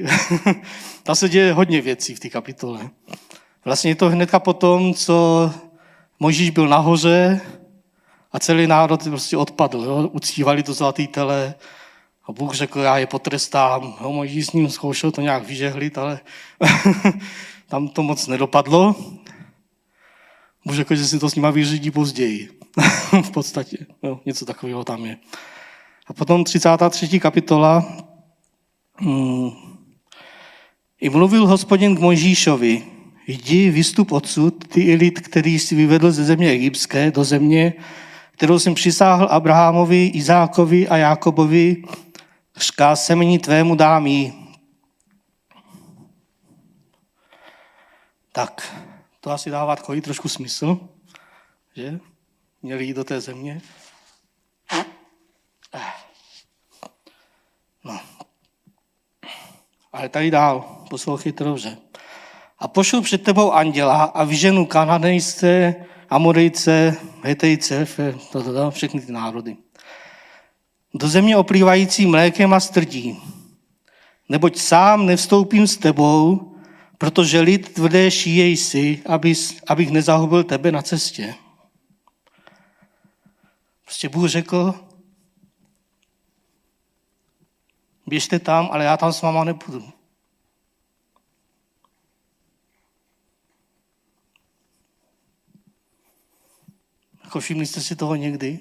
tam 1.02 1.14
se 1.14 1.28
děje 1.28 1.52
hodně 1.52 1.80
věcí 1.80 2.14
v 2.14 2.20
té 2.20 2.28
kapitole. 2.28 2.90
Vlastně 3.64 3.90
je 3.90 3.94
to 3.94 4.10
hnedka 4.10 4.38
po 4.38 4.52
tom, 4.52 4.94
co 4.94 5.50
Mojžíš 6.20 6.50
byl 6.50 6.68
nahoře 6.68 7.40
a 8.32 8.38
celý 8.38 8.66
národ 8.66 9.02
prostě 9.02 9.36
odpadl. 9.36 9.84
Jo? 9.84 10.08
Uctívali 10.12 10.62
to 10.62 10.72
zlatý 10.72 11.06
tele 11.06 11.54
a 12.28 12.32
Bůh 12.32 12.54
řekl, 12.54 12.80
já 12.80 12.98
je 12.98 13.06
potrestám. 13.06 13.96
Jo? 14.00 14.12
Mojžíš 14.12 14.46
s 14.46 14.52
ním 14.52 14.70
zkoušel 14.70 15.10
to 15.10 15.20
nějak 15.20 15.46
vyžehlit, 15.46 15.98
ale 15.98 16.20
tam 17.68 17.88
to 17.88 18.02
moc 18.02 18.26
nedopadlo. 18.26 18.94
Bůh 20.66 20.76
řekl, 20.76 20.94
že 20.94 21.06
si 21.06 21.18
to 21.18 21.30
s 21.30 21.34
nima 21.34 21.50
vyřídí 21.50 21.90
později. 21.90 22.48
v 23.22 23.30
podstatě. 23.30 23.76
Jo? 24.02 24.20
Něco 24.26 24.44
takového 24.44 24.84
tam 24.84 25.04
je. 25.04 25.16
A 26.06 26.12
potom 26.12 26.44
33. 26.44 27.20
kapitola. 27.20 27.86
Hmm. 28.96 29.50
I 31.00 31.10
mluvil 31.10 31.46
hospodin 31.46 31.96
k 31.96 32.00
Mojžíšovi, 32.00 32.82
jdi, 33.26 33.70
vystup 33.70 34.12
odsud, 34.12 34.68
ty 34.68 34.80
i 34.80 34.94
lid, 34.94 35.20
který 35.20 35.58
jsi 35.58 35.74
vyvedl 35.74 36.12
ze 36.12 36.24
země 36.24 36.50
egyptské 36.50 37.10
do 37.10 37.24
země, 37.24 37.72
kterou 38.30 38.58
jsem 38.58 38.74
přisáhl 38.74 39.26
Abrahamovi, 39.30 40.06
Izákovi 40.06 40.88
a 40.88 40.96
Jákobovi, 40.96 41.82
řká 42.56 42.96
semení 42.96 43.38
tvému 43.38 43.74
dámí. 43.74 44.43
Tak, 48.36 48.74
to 49.20 49.30
asi 49.30 49.50
dává 49.50 49.76
takový 49.76 50.00
trošku 50.00 50.28
smysl, 50.28 50.88
že? 51.76 52.00
Měli 52.62 52.84
jít 52.84 52.94
do 52.94 53.04
té 53.04 53.20
země. 53.20 53.60
No. 57.84 58.00
Ale 59.92 60.08
tady 60.08 60.30
dál, 60.30 60.84
poslouchejte 60.90 61.44
dobře. 61.44 61.78
A 62.58 62.68
pošlu 62.68 63.02
před 63.02 63.22
tebou 63.22 63.52
anděla 63.52 64.04
a 64.04 64.24
vyženu 64.24 64.66
kananejce, 64.66 65.74
Amorejce, 66.10 66.96
Hetejce, 67.22 67.86
všechny 68.70 69.00
ty 69.00 69.12
národy. 69.12 69.56
Do 70.94 71.08
země 71.08 71.36
oplývající 71.36 72.06
mlékem 72.06 72.54
a 72.54 72.60
strdí. 72.60 73.22
Neboť 74.28 74.58
sám 74.58 75.06
nevstoupím 75.06 75.66
s 75.66 75.76
tebou, 75.76 76.53
protože 76.98 77.40
lid 77.40 77.74
tvrdé 77.74 78.10
šíjej 78.10 78.56
si, 78.56 79.02
abys, 79.06 79.60
abych 79.66 79.90
nezahubil 79.90 80.44
tebe 80.44 80.72
na 80.72 80.82
cestě. 80.82 81.34
Prostě 83.84 84.08
Bůh 84.08 84.28
řekl, 84.28 84.74
běžte 88.06 88.38
tam, 88.38 88.68
ale 88.72 88.84
já 88.84 88.96
tam 88.96 89.12
s 89.12 89.22
váma 89.22 89.44
nepůjdu. 89.44 89.92
Jako 97.24 97.40
všimli 97.40 97.66
jste 97.66 97.80
si 97.80 97.96
toho 97.96 98.14
někdy? 98.14 98.60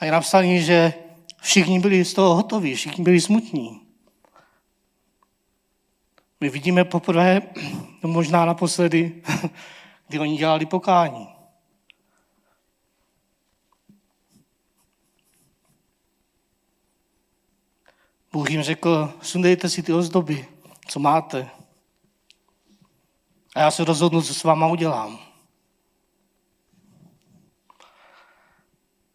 A 0.00 0.04
je 0.04 0.12
napsané, 0.12 0.60
že 0.60 0.94
všichni 1.42 1.80
byli 1.80 2.04
z 2.04 2.14
toho 2.14 2.34
hotoví, 2.34 2.74
všichni 2.74 3.04
byli 3.04 3.20
smutní. 3.20 3.80
My 6.40 6.48
vidíme 6.48 6.84
poprvé, 6.84 7.42
no 8.02 8.08
možná 8.08 8.44
naposledy, 8.44 9.22
kdy 10.08 10.18
oni 10.18 10.36
dělali 10.36 10.66
pokání. 10.66 11.28
Bůh 18.32 18.50
jim 18.50 18.62
řekl, 18.62 19.12
sundejte 19.22 19.68
si 19.68 19.82
ty 19.82 19.92
ozdoby, 19.92 20.46
co 20.88 21.00
máte. 21.00 21.50
A 23.54 23.60
já 23.60 23.70
se 23.70 23.84
rozhodnu, 23.84 24.22
co 24.22 24.34
s 24.34 24.44
váma 24.44 24.66
udělám. 24.66 25.18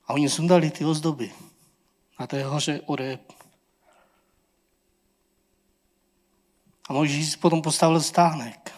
A 0.07 0.13
oni 0.13 0.29
sundali 0.29 0.71
ty 0.71 0.85
ozdoby 0.85 1.31
na 2.19 2.27
té 2.27 2.43
hoře 2.43 2.81
Oreb. 2.85 3.33
A 6.89 6.93
Mojžíš 6.93 7.35
potom 7.35 7.61
postavil 7.61 8.01
stánek. 8.01 8.75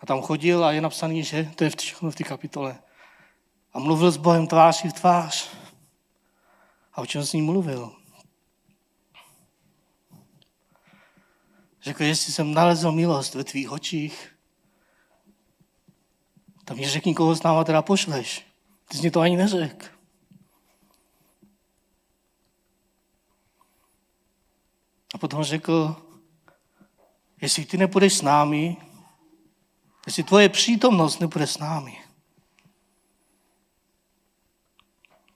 A 0.00 0.06
tam 0.06 0.22
chodil 0.22 0.64
a 0.64 0.72
je 0.72 0.80
napsaný, 0.80 1.24
že 1.24 1.50
to 1.54 1.64
je 1.64 1.70
všechno 1.70 2.10
v 2.10 2.14
té 2.14 2.24
kapitole. 2.24 2.78
A 3.72 3.78
mluvil 3.78 4.10
s 4.10 4.16
Bohem 4.16 4.46
tváří 4.46 4.88
v 4.88 4.92
tvář. 4.92 5.50
A 6.92 7.00
o 7.00 7.06
čem 7.06 7.26
s 7.26 7.32
ním 7.32 7.44
mluvil? 7.44 7.92
Řekl, 11.82 12.02
jestli 12.02 12.32
jsem 12.32 12.54
nalezl 12.54 12.92
milost 12.92 13.34
ve 13.34 13.44
tvých 13.44 13.70
očích, 13.70 14.36
tak 16.64 16.76
mi 16.76 16.88
řekni, 16.88 17.14
koho 17.14 17.36
s 17.36 17.42
náma 17.42 17.64
teda 17.64 17.82
pošleš. 17.82 18.46
Ty 18.88 18.96
jsi 18.96 19.02
mi 19.02 19.10
to 19.10 19.20
ani 19.20 19.36
neřekl. 19.36 19.95
A 25.16 25.18
potom 25.18 25.44
řekl, 25.44 25.96
jestli 27.40 27.64
ty 27.64 27.76
nepůjdeš 27.76 28.14
s 28.18 28.22
námi, 28.22 28.76
jestli 30.06 30.22
tvoje 30.22 30.48
přítomnost 30.48 31.20
nebude 31.20 31.46
s 31.46 31.58
námi, 31.58 32.00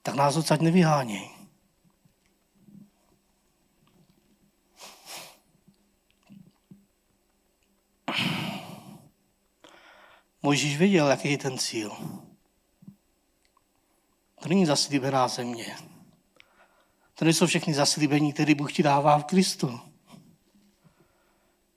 tak 0.03 0.15
nás 0.15 0.37
odsaď 0.37 0.61
nevyháněj. 0.61 1.31
Mojžíš 10.43 10.77
věděl, 10.77 11.09
jaký 11.09 11.31
je 11.31 11.39
ten 11.39 11.59
cíl. 11.59 11.91
To 14.43 14.49
není 14.49 14.67
zaslíbená 14.67 15.29
země. 15.29 15.90
To 17.21 17.25
nejsou 17.25 17.47
všechny 17.47 17.75
zaslíbení, 17.75 18.33
které 18.33 18.55
Bůh 18.55 18.73
ti 18.73 18.83
dává 18.83 19.19
v 19.19 19.25
Kristu. 19.25 19.81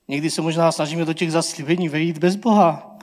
Někdy 0.08 0.30
se 0.30 0.42
možná 0.42 0.72
snažíme 0.72 1.04
do 1.04 1.12
těch 1.12 1.32
zaslíbení 1.32 1.88
vejít 1.88 2.18
bez 2.18 2.36
Boha. 2.36 2.98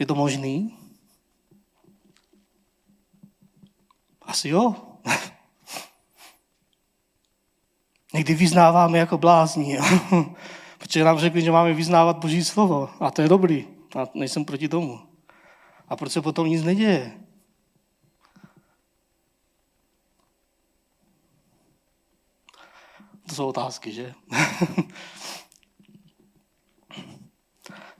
Je 0.00 0.06
to 0.06 0.14
možný? 0.14 0.78
Asi 4.22 4.48
jo. 4.48 4.74
Někdy 8.14 8.34
vyznáváme 8.34 8.98
jako 8.98 9.18
blázni. 9.18 9.78
Protože 10.78 11.04
nám 11.04 11.18
řekli, 11.18 11.42
že 11.42 11.52
máme 11.52 11.72
vyznávat 11.72 12.18
Boží 12.18 12.44
slovo. 12.44 12.90
A 13.00 13.10
to 13.10 13.22
je 13.22 13.28
dobrý. 13.28 13.66
A 13.96 14.06
nejsem 14.14 14.44
proti 14.44 14.68
tomu. 14.68 15.00
A 15.88 15.96
proč 15.96 16.12
se 16.12 16.22
potom 16.22 16.46
nic 16.46 16.62
neděje? 16.62 17.20
To 23.30 23.36
jsou 23.36 23.48
otázky, 23.48 23.92
že? 23.92 24.14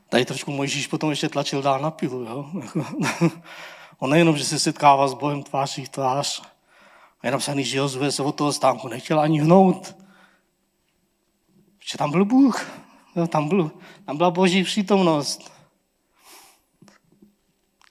Tady 0.08 0.24
trošku 0.24 0.50
Mojžíš 0.50 0.86
potom 0.86 1.10
ještě 1.10 1.28
tlačil 1.28 1.62
dál 1.62 1.80
na 1.80 1.90
pilu, 1.90 2.22
jo? 2.22 2.50
On 3.98 4.10
nejenom, 4.10 4.36
že 4.36 4.44
se 4.44 4.58
setkává 4.58 5.08
s 5.08 5.14
Bohem 5.14 5.42
tváří 5.42 5.86
tvář, 5.86 6.42
a 7.20 7.26
je 7.26 7.30
napsaný, 7.30 7.64
že 7.64 7.78
Jozue 7.78 8.12
se 8.12 8.22
od 8.22 8.32
toho 8.32 8.52
stánku 8.52 8.88
nechtěl 8.88 9.20
ani 9.20 9.40
hnout. 9.40 9.96
Že 11.90 11.98
tam 11.98 12.10
byl 12.10 12.24
Bůh, 12.24 12.70
jo? 13.16 13.26
Tam, 13.26 13.48
byl, 13.48 13.70
tam 14.06 14.16
byla 14.16 14.30
Boží 14.30 14.64
přítomnost. 14.64 15.52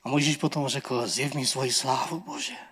A 0.04 0.10
Mojžíš 0.10 0.38
potom 0.38 0.68
řekl, 0.68 1.08
zjev 1.08 1.34
mi 1.34 1.46
svoji 1.46 1.72
slávu, 1.72 2.20
Bože. 2.20 2.69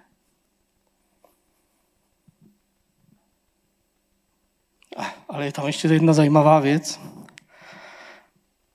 Ale 5.29 5.45
je 5.45 5.51
tam 5.51 5.67
ještě 5.67 5.87
jedna 5.87 6.13
zajímavá 6.13 6.59
věc. 6.59 6.99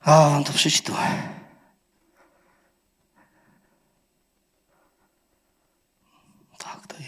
A 0.01 0.29
vám 0.29 0.45
to 0.45 0.53
přečtu. 0.53 0.93
Tak, 6.57 6.87
tady. 6.87 7.07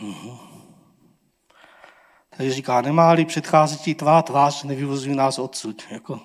Mhm. 0.00 0.38
Tady 2.36 2.52
říká, 2.52 2.80
nemá-li 2.80 3.24
předcházet 3.24 3.96
tvá 3.96 4.22
tvář, 4.22 4.62
nevyvozují 4.62 5.16
nás 5.16 5.38
odsud. 5.38 5.82
Jako 5.90 6.20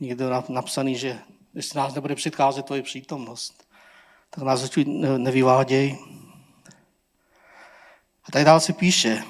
někdo 0.00 0.44
napsaný, 0.48 0.96
že 0.96 1.18
jestli 1.54 1.78
nás 1.78 1.94
nebude 1.94 2.14
předcházet, 2.14 2.66
to 2.66 2.74
je 2.74 2.82
přítomnost 2.82 3.61
tak 4.34 4.44
nás 4.44 4.62
odsud 4.62 4.86
nevyváděj. 5.18 5.98
A 8.24 8.32
tady 8.32 8.44
dál 8.44 8.60
se 8.60 8.72
píše, 8.72 9.22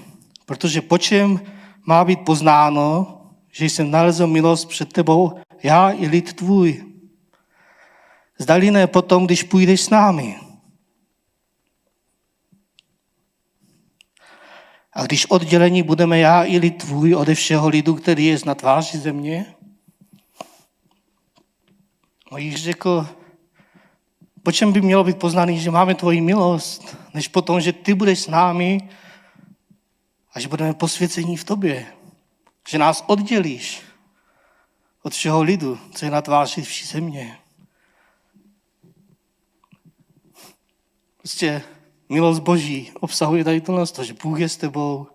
protože 0.47 0.81
po 0.81 0.99
čem 0.99 1.41
má 1.87 2.05
být 2.05 2.21
poznáno, 2.25 3.21
že 3.53 3.65
jsem 3.65 3.91
nalezl 3.91 4.27
milost 4.27 4.69
před 4.69 4.93
tebou, 4.93 5.41
já 5.63 5.91
i 5.91 6.07
lid 6.07 6.33
tvůj. 6.33 6.85
Zdali 8.39 8.71
ne 8.71 8.87
potom, 8.87 9.27
když 9.27 9.43
půjdeš 9.43 9.81
s 9.81 9.91
námi. 9.91 10.41
A 14.93 15.03
když 15.05 15.27
oddělení 15.27 15.83
budeme 15.83 16.19
já 16.19 16.45
i 16.45 16.59
lid 16.59 16.83
tvůj 16.83 17.15
ode 17.15 17.35
všeho 17.35 17.69
lidu, 17.69 17.95
který 17.95 18.27
je 18.27 18.39
na 18.47 18.55
tváři 18.55 18.99
země, 18.99 19.55
Mojíž 22.33 22.63
řekl, 22.63 23.07
po 24.43 24.53
čem 24.53 24.73
by 24.73 24.81
mělo 24.81 25.05
být 25.05 25.19
poznaný, 25.19 25.61
že 25.61 25.71
máme 25.71 25.95
tvoji 25.95 26.21
milost, 26.21 26.97
než 27.15 27.29
potom, 27.29 27.61
že 27.61 27.73
ty 27.73 27.95
budeš 27.95 28.19
s 28.21 28.29
námi 28.29 28.91
a 30.33 30.41
že 30.41 30.49
budeme 30.49 30.75
posvěcení 30.75 31.37
v 31.37 31.45
tobě. 31.45 31.87
Že 32.69 32.79
nás 32.79 33.05
oddělíš 33.07 33.83
od 35.03 35.13
všeho 35.13 35.43
lidu, 35.43 35.79
co 35.95 36.05
je 36.05 36.11
na 36.11 36.23
tváři 36.23 36.63
vší 36.63 36.87
země. 36.87 37.39
Prostě 41.17 41.63
milost 42.09 42.43
Boží 42.43 42.93
obsahuje 43.01 43.45
tady 43.45 43.61
to, 43.61 44.05
že 44.05 44.15
Bůh 44.23 44.41
je 44.41 44.49
s 44.49 44.57
tebou 44.57 45.07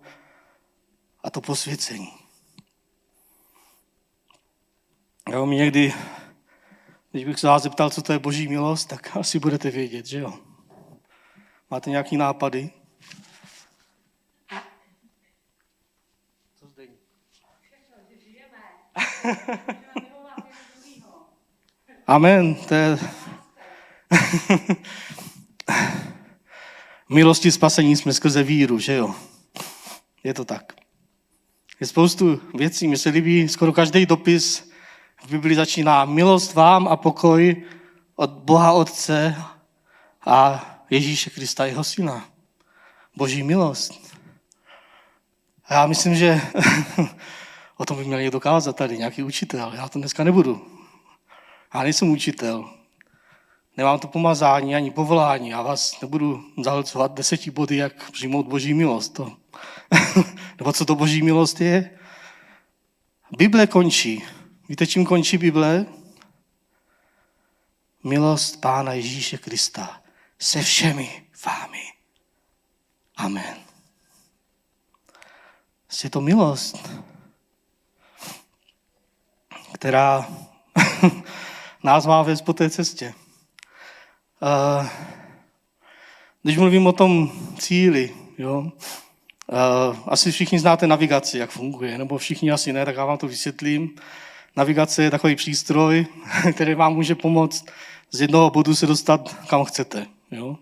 a 1.22 1.30
to 1.30 1.40
posvěcení. 1.40 2.12
Jo, 5.32 5.46
mi 5.46 5.56
někdy 5.56 5.94
když 7.10 7.24
bych 7.24 7.38
se 7.38 7.46
vás 7.46 7.62
zeptal, 7.62 7.90
co 7.90 8.02
to 8.02 8.12
je 8.12 8.18
boží 8.18 8.48
milost, 8.48 8.88
tak 8.88 9.16
asi 9.16 9.38
budete 9.38 9.70
vědět, 9.70 10.06
že 10.06 10.18
jo? 10.18 10.34
Máte 11.70 11.90
nějaký 11.90 12.16
nápady? 12.16 12.70
Co 16.54 16.68
zde? 16.68 16.86
Amen. 22.06 22.54
To 22.54 22.74
je... 22.74 22.98
Milosti 27.08 27.52
spasení 27.52 27.96
jsme 27.96 28.12
skrze 28.12 28.42
víru, 28.42 28.78
že 28.78 28.94
jo? 28.94 29.14
Je 30.24 30.34
to 30.34 30.44
tak. 30.44 30.72
Je 31.80 31.86
spoustu 31.86 32.40
věcí, 32.54 32.88
mi 32.88 32.96
se 32.96 33.08
líbí 33.08 33.48
skoro 33.48 33.72
každý 33.72 34.06
dopis 34.06 34.67
v 35.22 35.30
Biblii 35.30 35.56
začíná 35.56 36.04
milost 36.04 36.54
vám 36.54 36.88
a 36.88 36.96
pokoj 36.96 37.62
od 38.16 38.30
Boha 38.30 38.72
Otce 38.72 39.36
a 40.26 40.64
Ježíše 40.90 41.30
Krista, 41.30 41.66
jeho 41.66 41.84
syna. 41.84 42.24
Boží 43.16 43.42
milost. 43.42 44.16
A 45.68 45.74
já 45.74 45.86
myslím, 45.86 46.14
že 46.14 46.40
o 47.76 47.84
tom 47.84 47.96
by 47.96 48.04
měl 48.04 48.20
někdo 48.20 48.40
kázat 48.40 48.76
tady, 48.76 48.98
nějaký 48.98 49.22
učitel. 49.22 49.72
Já 49.74 49.88
to 49.88 49.98
dneska 49.98 50.24
nebudu. 50.24 50.66
Já 51.74 51.82
nejsem 51.82 52.10
učitel. 52.10 52.70
Nemám 53.76 53.98
to 53.98 54.08
pomazání 54.08 54.74
ani 54.74 54.90
povolání. 54.90 55.48
Já 55.48 55.62
vás 55.62 56.00
nebudu 56.00 56.44
zahlcovat 56.64 57.14
deseti 57.14 57.50
body, 57.50 57.76
jak 57.76 58.10
přijmout 58.10 58.46
boží 58.46 58.74
milost. 58.74 59.14
To. 59.14 59.32
Nebo 60.58 60.72
co 60.72 60.84
to 60.84 60.94
boží 60.94 61.22
milost 61.22 61.60
je? 61.60 61.90
Bible 63.38 63.66
končí 63.66 64.22
Víte, 64.68 64.86
čím 64.86 65.06
končí 65.06 65.38
Bible? 65.38 65.86
Milost 68.04 68.60
Pána 68.60 68.92
Ježíše 68.92 69.38
Krista 69.38 70.02
se 70.38 70.62
všemi 70.62 71.22
vámi. 71.46 71.82
Amen. 73.16 73.56
Je 76.04 76.10
to 76.10 76.20
milost, 76.20 76.90
která 79.74 80.28
nás 81.82 82.06
má 82.06 82.22
vést 82.22 82.42
po 82.42 82.52
té 82.52 82.70
cestě. 82.70 83.14
Eh, 84.42 84.90
když 86.42 86.58
mluvím 86.58 86.86
o 86.86 86.92
tom 86.92 87.32
cíli, 87.58 88.16
jo, 88.38 88.72
eh, 89.52 89.96
asi 90.06 90.32
všichni 90.32 90.58
znáte 90.58 90.86
navigaci, 90.86 91.38
jak 91.38 91.50
funguje, 91.50 91.98
nebo 91.98 92.18
všichni 92.18 92.50
asi 92.50 92.72
ne, 92.72 92.84
tak 92.84 92.96
já 92.96 93.04
vám 93.04 93.18
to 93.18 93.28
vysvětlím. 93.28 93.96
Navigace 94.58 95.02
je 95.02 95.10
takový 95.10 95.36
přístroj, 95.36 96.06
který 96.52 96.74
vám 96.74 96.94
může 96.94 97.14
pomoct 97.14 97.66
z 98.10 98.20
jednoho 98.20 98.50
bodu 98.50 98.74
se 98.74 98.86
dostat 98.86 99.36
kam 99.46 99.64
chcete. 99.64 100.06
Jo? 100.30 100.56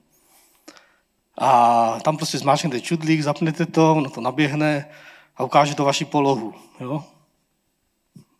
A 1.39 2.01
tam 2.01 2.17
prostě 2.17 2.39
zmáčknete 2.39 2.81
čudlík, 2.81 3.23
zapnete 3.23 3.67
to, 3.67 3.93
ono 3.93 4.11
to 4.11 4.21
naběhne 4.21 4.89
a 5.37 5.45
ukáže 5.45 5.75
to 5.75 5.85
vaši 5.85 6.05
polohu. 6.05 6.55
Jo? 6.81 7.05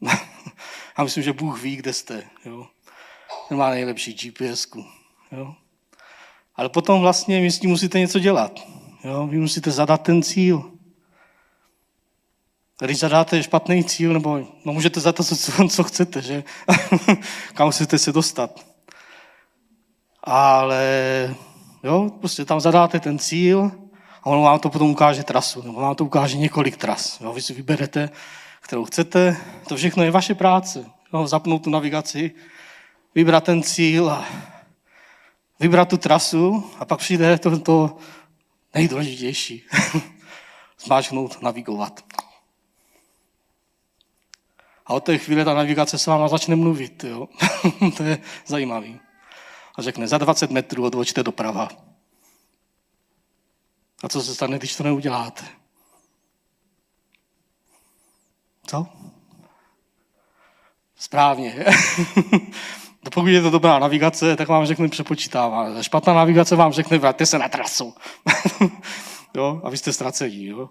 a 0.97 1.05
myslím, 1.05 1.25
že 1.25 1.33
Bůh 1.33 1.63
ví, 1.63 1.77
kde 1.77 1.93
jste. 1.93 2.23
Jo? 2.45 2.67
Ten 3.49 3.59
má 3.59 3.71
nejlepší 3.71 4.15
gps 4.15 4.67
jo? 5.33 5.55
Ale 6.57 6.69
potom 6.69 7.01
vlastně 7.01 7.41
vy 7.41 7.51
s 7.51 7.59
tím 7.59 7.71
musíte 7.71 7.99
něco 7.99 8.19
dělat. 8.19 8.61
Jo? 9.05 9.27
Vy 9.27 9.39
musíte 9.39 9.71
zadat 9.71 10.03
ten 10.03 10.23
cíl. 10.23 10.76
Když 12.85 12.99
zadáte 12.99 13.43
špatný 13.43 13.85
cíl, 13.85 14.13
nebo 14.13 14.39
no 14.65 14.73
můžete 14.73 15.01
za 15.01 15.13
to, 15.13 15.25
co, 15.25 15.69
co 15.69 15.85
chcete, 15.85 16.23
že? 16.23 16.45
Kam 17.55 17.71
chcete 17.71 17.99
se 17.99 18.13
dostat. 18.13 18.67
Ale 20.25 20.85
jo, 21.85 22.11
prostě 22.19 22.45
tam 22.45 22.61
zadáte 22.61 23.01
ten 23.01 23.19
cíl 23.19 23.73
a 24.23 24.27
ono 24.27 24.43
vám 24.43 24.59
to 24.59 24.71
potom 24.71 24.91
ukáže 24.91 25.25
trasu, 25.25 25.63
nebo 25.63 25.81
vám 25.81 25.95
to 25.95 26.05
ukáže 26.05 26.37
několik 26.37 26.77
tras. 26.77 27.21
Jo? 27.21 27.33
Vy 27.33 27.43
si 27.43 27.55
vyberete, 27.55 28.11
kterou 28.61 28.85
chcete, 28.85 29.37
to 29.69 29.77
všechno 29.77 30.05
je 30.05 30.11
vaše 30.11 30.35
práce. 30.35 30.87
Jo? 31.13 31.27
Zapnout 31.27 31.65
tu 31.65 31.71
navigaci, 31.71 32.31
vybrat 33.15 33.45
ten 33.45 33.63
cíl 33.63 34.11
a 34.11 34.25
vybrat 35.61 35.89
tu 35.89 35.97
trasu 35.97 36.71
a 36.79 36.85
pak 36.85 36.99
přijde 36.99 37.39
to, 37.39 37.59
to 37.59 37.97
nejdůležitější. 38.75 39.63
Zmáčknout, 40.85 41.43
navigovat. 41.43 42.05
A 44.87 44.95
od 44.95 45.05
té 45.05 45.19
chvíle 45.19 45.45
ta 45.45 45.55
navigace 45.55 45.99
s 45.99 46.07
váma 46.07 46.29
začne 46.29 46.57
mluvit. 46.57 47.05
Jo? 47.05 47.29
to 47.97 48.03
je 48.03 48.19
zajímavý. 48.47 49.01
A 49.79 49.83
řekne, 49.83 50.09
za 50.09 50.19
20 50.19 50.51
metrů 50.51 50.85
odvočte 50.85 51.23
doprava. 51.23 51.69
A 54.03 54.09
co 54.09 54.23
se 54.23 54.35
stane, 54.35 54.59
když 54.59 54.77
to 54.77 54.83
neuděláte? 54.83 55.45
Co? 58.67 58.87
Správně. 60.97 61.65
Pokud 63.15 63.27
je 63.27 63.43
to 63.43 63.51
dobrá 63.51 63.79
navigace, 63.79 64.37
tak 64.37 64.49
vám 64.49 64.67
řekne 64.67 64.89
přepočítává. 64.89 65.83
Špatná 65.83 66.15
navigace 66.15 66.57
vám 66.57 66.73
řekne, 66.73 66.99
vraťte 66.99 67.27
se 67.27 67.39
na 67.39 67.49
trasu. 67.49 67.95
jo? 69.35 69.61
A 69.65 69.71
vy 69.71 69.77
jste 69.77 69.93
ztracení. 69.93 70.47
Jo? 70.47 70.69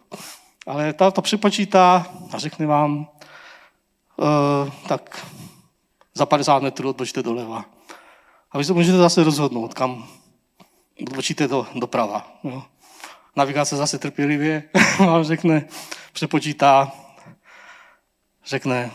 Ale 0.68 0.94
ta 0.94 1.12
to 1.12 1.22
přepočítá 1.22 2.08
a 2.32 2.38
řekne 2.38 2.66
vám, 2.66 3.08
tak 4.88 5.26
za 6.14 6.26
50 6.26 6.64
metrů 6.64 6.90
odbočte 6.90 7.24
doleva. 7.24 7.66
A 8.52 8.58
vy 8.58 8.66
se 8.66 8.74
můžete 8.74 8.98
zase 8.98 9.24
rozhodnout, 9.24 9.74
kam 9.74 10.08
odbočíte 11.02 11.48
do, 11.48 11.68
doprava. 11.76 12.40
Jo. 12.44 12.64
Navigace 13.36 13.76
zase 13.76 13.98
trpělivě 13.98 14.70
vám 15.00 15.24
řekne, 15.24 15.68
přepočítá, 16.14 16.92
řekne, 18.46 18.92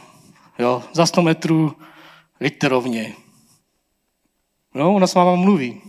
jo, 0.59 0.83
za 0.93 1.07
100 1.07 1.23
metrů 1.23 1.77
jeďte 2.41 2.69
rovně. 2.69 3.15
Jo, 4.75 4.93
ona 4.93 5.07
s 5.07 5.15
váma 5.15 5.35
mluví. 5.35 5.83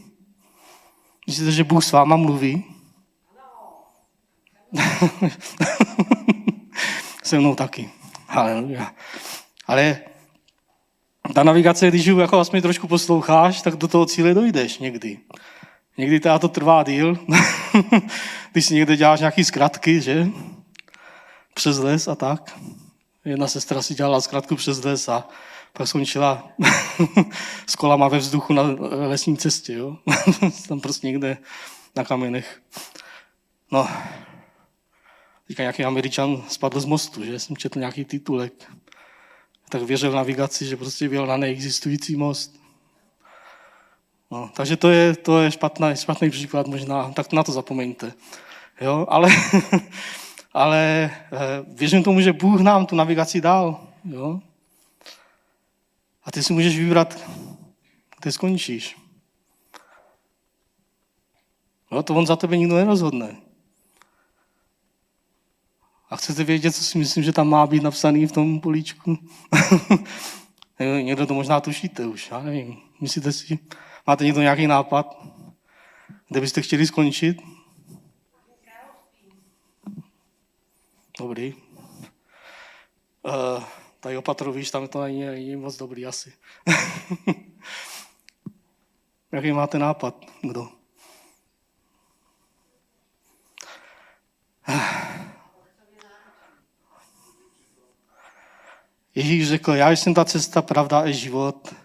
Myslíte, 1.27 1.51
že 1.51 1.63
Bůh 1.63 1.83
s 1.83 1.91
váma 1.91 2.15
mluví? 2.15 2.65
Se 7.23 7.39
mnou 7.39 7.55
taky. 7.55 8.00
Haleluja. 8.33 8.93
Ale 9.67 9.97
ta 11.35 11.43
navigace, 11.43 11.87
když 11.87 12.05
ji 12.05 12.19
jako 12.19 12.35
vlastně 12.35 12.61
trošku 12.61 12.87
posloucháš, 12.87 13.61
tak 13.61 13.75
do 13.75 13.87
toho 13.87 14.05
cíle 14.05 14.33
dojdeš 14.33 14.79
někdy. 14.79 15.19
Někdy 15.97 16.19
to 16.19 16.47
trvá 16.47 16.83
díl, 16.83 17.17
když 18.51 18.65
si 18.65 18.73
někde 18.73 18.97
děláš 18.97 19.19
nějaký 19.19 19.43
zkratky, 19.43 20.01
že? 20.01 20.27
Přes 21.53 21.77
les 21.77 22.07
a 22.07 22.15
tak. 22.15 22.59
Jedna 23.25 23.47
sestra 23.47 23.81
si 23.81 23.93
dělala 23.93 24.21
zkratku 24.21 24.55
přes 24.55 24.83
les 24.83 25.09
a 25.09 25.27
pak 25.73 25.87
skončila 25.87 26.47
s 27.67 27.75
kolama 27.75 28.07
ve 28.07 28.17
vzduchu 28.17 28.53
na 28.53 28.63
lesní 29.07 29.37
cestě. 29.37 29.73
Jo? 29.73 29.97
Tam 30.67 30.79
prostě 30.79 31.07
někde 31.07 31.37
na 31.95 32.03
kamenech. 32.03 32.61
No, 33.71 33.87
teďka 35.51 35.63
nějaký 35.63 35.85
američan 35.85 36.43
spadl 36.47 36.79
z 36.79 36.85
mostu, 36.85 37.25
že 37.25 37.39
jsem 37.39 37.57
četl 37.57 37.79
nějaký 37.79 38.05
titulek. 38.05 38.71
Tak 39.69 39.81
věřil 39.81 40.11
navigaci, 40.11 40.65
že 40.65 40.77
prostě 40.77 41.09
byl 41.09 41.27
na 41.27 41.37
neexistující 41.37 42.15
most. 42.15 42.55
No, 44.31 44.49
takže 44.55 44.77
to 44.77 44.89
je, 44.89 45.15
to 45.15 45.41
je 45.41 45.51
špatný, 45.51 45.87
špatný 45.95 46.29
příklad 46.29 46.67
možná, 46.67 47.11
tak 47.11 47.33
na 47.33 47.43
to 47.43 47.51
zapomeňte. 47.51 48.13
Jo, 48.81 49.05
ale 49.09 49.29
ale 50.53 51.11
eh, 51.13 51.39
věřím 51.67 52.03
tomu, 52.03 52.21
že 52.21 52.33
Bůh 52.33 52.61
nám 52.61 52.85
tu 52.85 52.95
navigaci 52.95 53.41
dal. 53.41 53.87
Jo? 54.03 54.39
A 56.23 56.31
ty 56.31 56.43
si 56.43 56.53
můžeš 56.53 56.77
vybrat, 56.77 57.29
kde 58.21 58.31
skončíš. 58.31 58.97
No, 61.91 62.03
to 62.03 62.15
on 62.15 62.27
za 62.27 62.35
tebe 62.35 62.57
nikdo 62.57 62.75
nerozhodne. 62.75 63.50
A 66.11 66.15
chcete 66.15 66.43
vědět, 66.43 66.75
co 66.75 66.83
si 66.83 66.97
myslím, 66.97 67.23
že 67.23 67.33
tam 67.33 67.49
má 67.49 67.67
být 67.67 67.83
napsaný 67.83 68.27
v 68.27 68.31
tom 68.31 68.59
políčku? 68.59 69.17
Někdo 71.01 71.27
to 71.27 71.33
možná 71.33 71.59
tušíte 71.59 72.05
už, 72.05 72.31
já 72.31 72.39
nevím. 72.39 72.77
Myslíte 73.01 73.31
si, 73.31 73.59
máte 74.07 74.25
někdo 74.25 74.41
nějaký 74.41 74.67
nápad, 74.67 75.27
kde 76.29 76.41
byste 76.41 76.61
chtěli 76.61 76.87
skončit? 76.87 77.37
Dobrý. 81.19 81.53
Uh, 83.23 83.63
tady 83.99 84.17
opatru, 84.17 84.51
víš, 84.51 84.71
tam 84.71 84.87
to 84.87 85.01
není, 85.01 85.25
není 85.25 85.55
moc 85.55 85.77
dobrý 85.77 86.05
asi. 86.05 86.33
Jaký 89.31 89.51
máte 89.51 89.79
nápad? 89.79 90.25
Kdo? 90.41 90.80
Ježíš 99.21 99.47
řekl, 99.47 99.73
já 99.73 99.91
jsem 99.91 100.13
ta 100.13 100.25
cesta, 100.25 100.61
pravda 100.61 100.99
a 100.99 101.11
život 101.11 101.75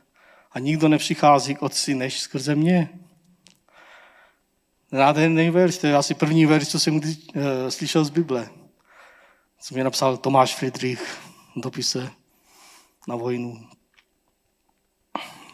a 0.53 0.59
nikdo 0.59 0.88
nepřichází 0.88 1.55
k 1.55 1.62
Otci 1.62 1.94
než 1.94 2.20
skrze 2.20 2.55
mě. 2.55 2.88
Nádherný 4.92 5.51
verš, 5.51 5.79
to 5.79 5.87
je 5.87 5.96
asi 5.96 6.14
první 6.14 6.46
verš, 6.46 6.68
co 6.68 6.81
jsem 6.81 7.01
kdy, 7.01 7.09
uh, 7.09 7.42
slyšel 7.68 8.05
z 8.05 8.11
Bible. 8.11 8.49
Co 9.61 9.75
mě 9.75 9.85
napsal 9.85 10.16
Tomáš 10.16 10.55
Friedrich 10.55 11.03
v 11.57 11.61
dopise 11.61 12.11
na 13.09 13.16
vojnu. 13.16 13.68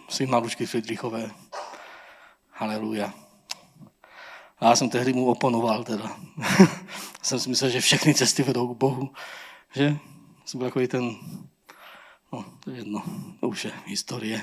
Syn 0.08 0.30
Maručky 0.30 0.66
Friedrichové. 0.66 1.30
Haleluja. 2.50 3.14
A 4.58 4.68
já 4.68 4.76
jsem 4.76 4.90
tehdy 4.90 5.12
mu 5.12 5.26
oponoval 5.26 5.84
teda. 5.84 6.16
jsem 7.22 7.40
si 7.40 7.48
myslel, 7.48 7.70
že 7.70 7.80
všechny 7.80 8.14
cesty 8.14 8.42
vedou 8.42 8.74
k 8.74 8.78
Bohu. 8.78 9.12
Že? 9.74 9.96
Jsem 10.44 10.58
byl 10.58 10.68
takový 10.68 10.88
ten 10.88 11.16
No, 12.32 12.44
to 12.60 12.70
je 12.70 12.76
jedno, 12.76 13.02
to 13.40 13.48
už 13.48 13.64
je 13.64 13.72
historie. 13.86 14.42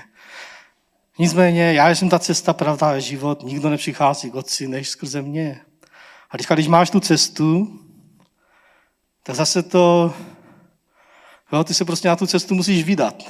Nicméně, 1.20 1.74
já 1.74 1.90
jsem 1.90 2.10
ta 2.10 2.20
cesta, 2.20 2.54
pravda 2.54 2.90
a 2.90 3.00
život, 3.00 3.44
nikdo 3.44 3.70
nepřichází 3.70 4.32
k 4.32 4.36
otci 4.36 4.68
než 4.68 4.90
skrze 4.90 5.22
mě. 5.22 5.62
A 6.30 6.38
když, 6.38 6.48
když 6.48 6.68
máš 6.68 6.90
tu 6.90 7.00
cestu, 7.00 7.80
tak 9.24 9.36
zase 9.36 9.64
to, 9.64 10.14
jo, 11.54 11.64
ty 11.64 11.74
se 11.74 11.86
prostě 11.86 12.08
na 12.08 12.16
tu 12.16 12.28
cestu 12.28 12.56
musíš 12.56 12.84
vydat. 12.84 13.24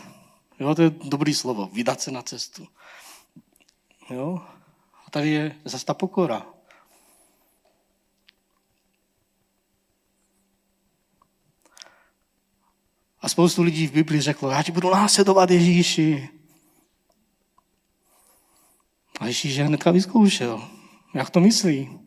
Jo, 0.60 0.76
to 0.76 0.82
je 0.82 0.91
dobrý 1.04 1.34
slovo, 1.34 1.69
vydat 1.74 2.02
se 2.02 2.12
na 2.12 2.22
cestu. 2.22 2.67
Jo? 4.10 4.41
A 5.08 5.12
tady 5.12 5.30
je 5.30 5.56
zase 5.65 5.86
ta 5.86 5.93
pokora. 5.93 6.45
Spoustu 13.30 13.63
lidí 13.63 13.88
v 13.88 13.92
Biblii 13.92 14.22
řeklo, 14.22 14.50
já 14.50 14.63
ti 14.63 14.72
budu 14.72 14.89
následovat 14.89 15.52
Ježíši. 15.52 16.30
A 19.20 19.26
Ježíš 19.26 19.56
je 19.56 19.63
hnedka 19.63 19.92
vyzkoušel. 19.92 20.70
Jak 21.13 21.30
to 21.30 21.39
myslí? 21.39 22.00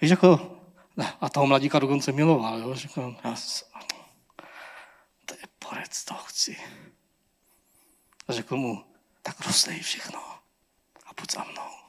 Víš, 0.00 0.10
jako, 0.10 0.58
a 1.20 1.28
toho 1.28 1.46
mladíka 1.46 1.78
dokonce 1.78 2.12
miloval, 2.12 2.58
jo? 2.58 2.74
Řekl, 2.74 3.16
já, 3.24 3.34
to 5.24 5.34
je 5.34 5.48
porec, 5.58 6.04
to 6.04 6.14
chci. 6.14 6.56
A 8.28 8.32
řekl 8.32 8.56
mu, 8.56 8.84
tak 9.22 9.46
rozlej 9.46 9.80
všechno 9.80 10.20
a 11.06 11.14
pojď 11.14 11.32
za 11.32 11.44
mnou. 11.44 11.83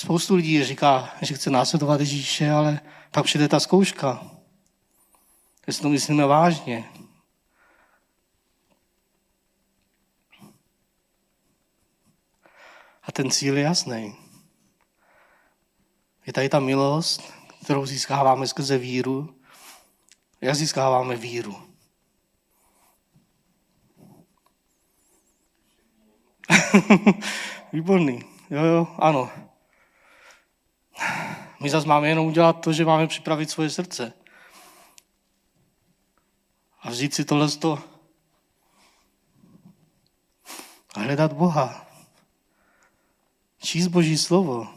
Spoustu 0.00 0.34
lidí 0.34 0.64
říká, 0.64 1.14
že 1.22 1.34
chce 1.34 1.50
následovat 1.50 2.00
Ježíše, 2.00 2.50
ale 2.50 2.80
pak 3.10 3.24
přijde 3.24 3.48
ta 3.48 3.60
zkouška. 3.60 4.30
Jestli 5.66 5.82
to 5.82 5.88
myslíme 5.88 6.26
vážně. 6.26 6.84
A 13.02 13.12
ten 13.12 13.30
cíl 13.30 13.56
je 13.56 13.62
jasný. 13.62 14.16
Je 16.26 16.32
tady 16.32 16.48
ta 16.48 16.60
milost, 16.60 17.32
kterou 17.64 17.86
získáváme 17.86 18.46
skrze 18.46 18.78
víru. 18.78 19.40
Jak 20.40 20.54
získáváme 20.54 21.16
víru? 21.16 21.56
Výborný. 27.72 28.24
Jo, 28.50 28.64
jo, 28.64 28.96
ano. 28.98 29.49
My 31.60 31.70
zase 31.70 31.86
máme 31.86 32.08
jenom 32.08 32.26
udělat 32.26 32.52
to, 32.52 32.72
že 32.72 32.84
máme 32.84 33.06
připravit 33.06 33.50
svoje 33.50 33.70
srdce. 33.70 34.12
A 36.82 36.90
vzít 36.90 37.14
si 37.14 37.24
tohle 37.24 37.48
to 37.48 37.82
a 40.94 41.00
hledat 41.00 41.32
Boha. 41.32 41.86
Číst 43.62 43.86
Boží 43.86 44.18
slovo. 44.18 44.68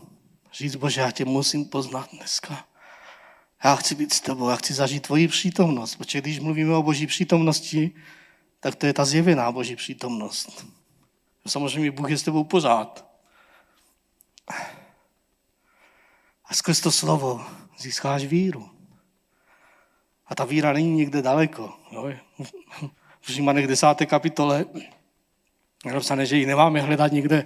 Říct, 0.54 0.76
Bože, 0.76 1.02
já 1.02 1.12
tě 1.12 1.26
musím 1.26 1.66
poznat 1.66 2.10
dneska. 2.14 2.66
Já 3.64 3.76
chci 3.76 3.96
být 3.96 4.14
s 4.14 4.22
tebou, 4.22 4.50
já 4.50 4.56
chci 4.56 4.74
zažít 4.74 5.04
tvoji 5.04 5.28
přítomnost. 5.28 5.96
Protože 5.96 6.22
když 6.22 6.40
mluvíme 6.40 6.76
o 6.76 6.84
Boží 6.84 7.08
přítomnosti, 7.08 7.92
tak 8.60 8.76
to 8.76 8.86
je 8.86 8.94
ta 8.94 9.06
zjevená 9.06 9.52
Boží 9.52 9.76
přítomnost. 9.76 10.66
Samozřejmě 11.48 11.92
Bůh 11.92 12.10
je 12.10 12.18
s 12.18 12.24
tebou 12.24 12.44
pořád. 12.44 13.06
A 16.54 16.56
skrz 16.56 16.82
to 16.82 16.92
slovo 16.92 17.46
získáš 17.78 18.26
víru. 18.26 18.70
A 20.28 20.36
ta 20.36 20.46
víra 20.46 20.74
není 20.74 20.96
někde 20.96 21.22
daleko. 21.22 21.74
Jo? 21.92 22.14
V 23.22 23.28
Římanech 23.28 23.68
10. 23.68 23.88
kapitole 24.06 24.66
je 25.86 25.94
napsané, 25.94 26.26
že 26.26 26.38
ji 26.38 26.46
nemáme 26.46 26.82
hledat 26.82 27.12
někde 27.12 27.46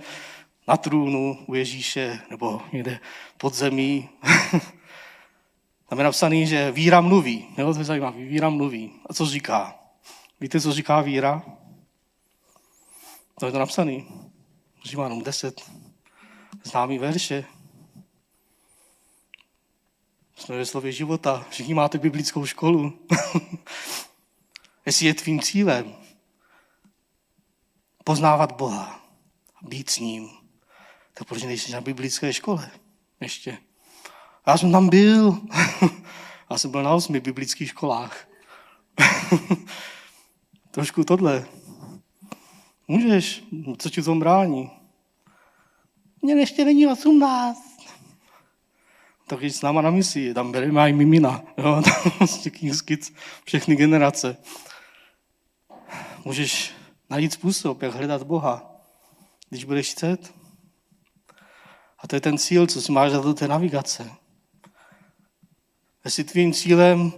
na 0.68 0.78
trůnu 0.78 1.38
u 1.46 1.54
Ježíše 1.54 2.20
nebo 2.30 2.62
někde 2.74 3.00
pod 3.38 3.54
zemí. 3.54 4.10
Tam 5.90 5.98
je 5.98 6.04
napsané, 6.04 6.46
že 6.46 6.72
víra 6.72 7.02
mluví. 7.02 7.48
Jo, 7.58 7.74
to 7.74 7.80
je 7.80 7.86
zajímavé. 7.86 8.18
Víra 8.18 8.50
mluví. 8.50 8.92
A 9.10 9.14
co 9.14 9.26
říká? 9.26 9.80
Víte, 10.40 10.62
co 10.62 10.74
říká 10.74 11.02
víra? 11.02 11.44
To 13.40 13.46
je 13.46 13.52
to 13.52 13.60
napsané. 13.60 14.02
Římanům 14.86 15.24
10. 15.24 15.72
Známý 16.64 16.98
verše. 16.98 17.57
Jsme 20.38 20.58
ve 20.58 20.66
slově 20.66 20.92
života. 20.92 21.46
Všichni 21.50 21.74
máte 21.74 21.98
biblickou 21.98 22.46
školu. 22.46 23.00
Jestli 24.86 25.06
je 25.06 25.14
tvým 25.14 25.42
cílem 25.42 25.96
poznávat 28.04 28.52
Boha, 28.52 29.02
být 29.62 29.90
s 29.90 30.00
ním, 30.00 30.30
tak 31.14 31.28
proč 31.28 31.44
nejsi 31.44 31.72
na 31.72 31.82
biblické 31.82 32.34
škole 32.34 32.72
ještě? 33.22 33.58
Já 34.48 34.58
jsem 34.58 34.72
tam 34.72 34.90
byl. 34.90 35.42
Já 36.50 36.58
jsem 36.58 36.72
byl 36.72 36.84
na 36.84 36.94
osmi 36.94 37.20
biblických 37.20 37.70
školách. 37.70 38.28
Trošku 40.72 41.04
tohle. 41.04 41.46
Můžeš, 42.88 43.44
co 43.78 43.90
ti 43.90 44.02
v 44.02 44.06
tom 44.06 44.20
brání? 44.20 44.72
Mně 46.22 46.34
ještě 46.34 46.66
není 46.66 46.88
18 46.88 47.67
tak 49.28 49.42
jít 49.42 49.52
s 49.52 49.62
náma 49.62 49.82
na 49.82 49.90
misi, 49.90 50.34
tam 50.34 50.52
bereme 50.52 50.90
i 50.90 50.94
mimina, 50.94 51.44
jo, 51.58 51.82
tam 51.86 52.12
prostě 52.18 52.50
Kids, 52.50 53.12
všechny 53.46 53.76
generace. 53.76 54.38
Můžeš 56.26 56.72
najít 57.10 57.34
způsob, 57.34 57.82
jak 57.82 57.94
hledat 57.94 58.24
Boha, 58.24 58.72
když 59.50 59.64
budeš 59.64 59.92
chcet. 59.92 60.34
A 62.00 62.08
to 62.08 62.16
je 62.16 62.22
ten 62.22 62.38
cíl, 62.38 62.68
co 62.68 62.82
si 62.82 62.92
máš 62.92 63.12
za 63.12 63.22
do 63.22 63.34
té 63.34 63.48
navigace. 63.48 64.12
Jestli 66.06 66.24
tvým 66.24 66.54
cílem 66.54 67.14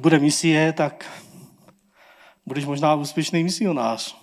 bude 0.00 0.18
misie, 0.18 0.72
tak 0.72 1.22
budeš 2.46 2.64
možná 2.64 2.94
úspěšný 2.94 3.44
misionář. 3.44 4.16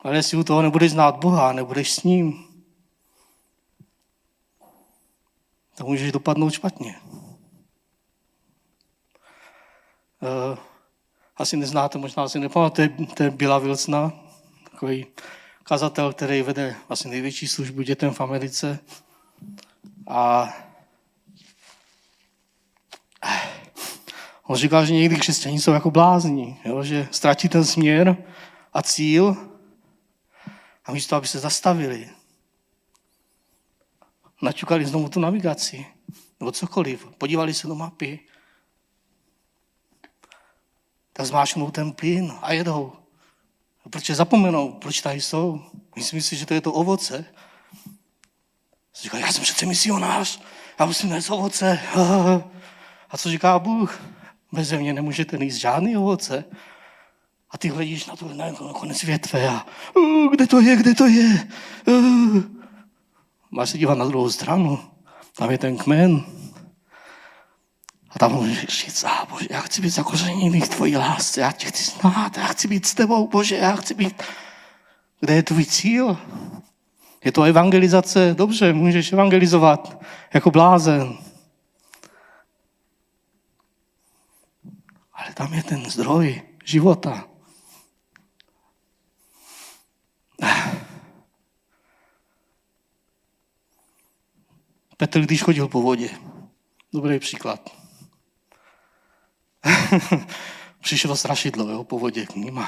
Ale 0.00 0.16
jestli 0.16 0.36
u 0.36 0.44
toho 0.44 0.62
nebudeš 0.62 0.92
znát 0.92 1.16
Boha, 1.16 1.52
nebudeš 1.52 1.92
s 1.92 2.02
ním, 2.02 2.51
tak 5.74 5.86
můžeš 5.86 6.12
dopadnout 6.12 6.50
špatně. 6.50 6.96
Eh, 10.22 10.56
asi 11.36 11.56
neznáte, 11.56 11.98
možná 11.98 12.28
si 12.28 12.38
nepamatujete, 12.38 13.06
to 13.06 13.22
je 13.22 13.30
Bila 13.30 13.58
Wilsona, 13.58 14.12
takový 14.70 15.06
kazatel, 15.64 16.12
který 16.12 16.42
vede 16.42 16.76
asi 16.88 17.08
největší 17.08 17.48
službu 17.48 17.82
dětem 17.82 18.10
v 18.10 18.20
Americe. 18.20 18.78
A 20.06 20.48
on 24.42 24.56
říkal, 24.56 24.86
že 24.86 24.94
někdy 24.94 25.16
křesťaní 25.16 25.60
jsou 25.60 25.72
jako 25.72 25.90
blázní, 25.90 26.60
jo? 26.64 26.82
že 26.82 27.08
ztratí 27.10 27.48
ten 27.48 27.64
směr 27.64 28.16
a 28.72 28.82
cíl 28.82 29.36
a 30.84 30.92
místo, 30.92 31.16
aby 31.16 31.26
se 31.26 31.38
zastavili, 31.38 32.10
naťukali 34.42 34.86
znovu 34.86 35.08
tu 35.08 35.20
navigaci, 35.20 35.86
nebo 36.40 36.52
cokoliv, 36.52 37.06
podívali 37.18 37.54
se 37.54 37.66
do 37.66 37.74
mapy, 37.74 38.20
tak 41.12 41.26
zmášnou 41.26 41.70
ten 41.70 41.92
plyn 41.92 42.32
a 42.42 42.52
jedou. 42.52 42.92
Proč 43.90 44.10
zapomenou, 44.10 44.72
proč 44.72 45.00
tady 45.00 45.20
jsou? 45.20 45.62
Myslím 45.96 46.22
si, 46.22 46.36
že 46.36 46.46
to 46.46 46.54
je 46.54 46.60
to 46.60 46.72
ovoce. 46.72 47.24
Říká, 49.02 49.18
já 49.18 49.32
jsem 49.32 49.42
přece 49.42 49.66
misionář, 49.66 50.40
já 50.78 50.86
musím 50.86 51.10
nést 51.10 51.30
ovoce. 51.30 51.80
A 53.10 53.18
co 53.18 53.30
říká 53.30 53.58
Bůh? 53.58 54.00
Bez 54.52 54.72
mě 54.72 54.92
nemůžete 54.92 55.38
nést 55.38 55.54
žádný 55.54 55.96
ovoce. 55.96 56.44
A 57.50 57.58
ty 57.58 57.68
hledíš 57.68 58.06
na 58.06 58.16
to 58.16 58.28
na 58.34 58.52
konec 58.72 59.02
větve 59.02 59.48
a 59.48 59.66
uh, 59.96 60.32
kde 60.32 60.46
to 60.46 60.60
je, 60.60 60.76
kde 60.76 60.94
to 60.94 61.06
je? 61.06 61.48
Uh. 61.86 62.61
Máš 63.54 63.70
se 63.70 63.78
dívat 63.78 63.98
na 63.98 64.04
druhou 64.04 64.30
stranu. 64.30 64.78
Tam 65.36 65.50
je 65.50 65.58
ten 65.58 65.76
kmen. 65.76 66.24
A 68.10 68.18
tam 68.18 68.32
můžeš 68.32 68.84
říct, 68.84 69.04
a 69.04 69.26
bože, 69.30 69.46
já 69.50 69.60
chci 69.60 69.82
být 69.82 69.90
zakořeněný 69.90 70.60
v 70.60 70.68
tvojí 70.68 70.96
lásce, 70.96 71.40
já 71.40 71.52
tě 71.52 71.66
chci 71.66 71.90
znát, 71.90 72.36
já 72.36 72.46
chci 72.46 72.68
být 72.68 72.86
s 72.86 72.94
tebou, 72.94 73.28
bože, 73.28 73.56
já 73.56 73.76
chci 73.76 73.94
být... 73.94 74.22
Kde 75.20 75.34
je 75.34 75.42
tvůj 75.42 75.64
cíl? 75.64 76.16
Je 77.24 77.32
to 77.32 77.42
evangelizace? 77.42 78.34
Dobře, 78.34 78.72
můžeš 78.72 79.12
evangelizovat 79.12 80.02
jako 80.34 80.50
blázen. 80.50 81.18
Ale 85.12 85.34
tam 85.34 85.54
je 85.54 85.62
ten 85.62 85.90
zdroj 85.90 86.42
života. 86.64 87.24
Petr, 95.02 95.20
když 95.20 95.42
chodil 95.42 95.68
po 95.68 95.82
vodě. 95.82 96.10
Dobrý 96.92 97.18
příklad. 97.18 97.76
Přišlo 100.80 101.16
strašidlo 101.16 101.70
jo, 101.70 101.84
po 101.84 101.98
vodě 101.98 102.26
k 102.26 102.36
ním 102.36 102.66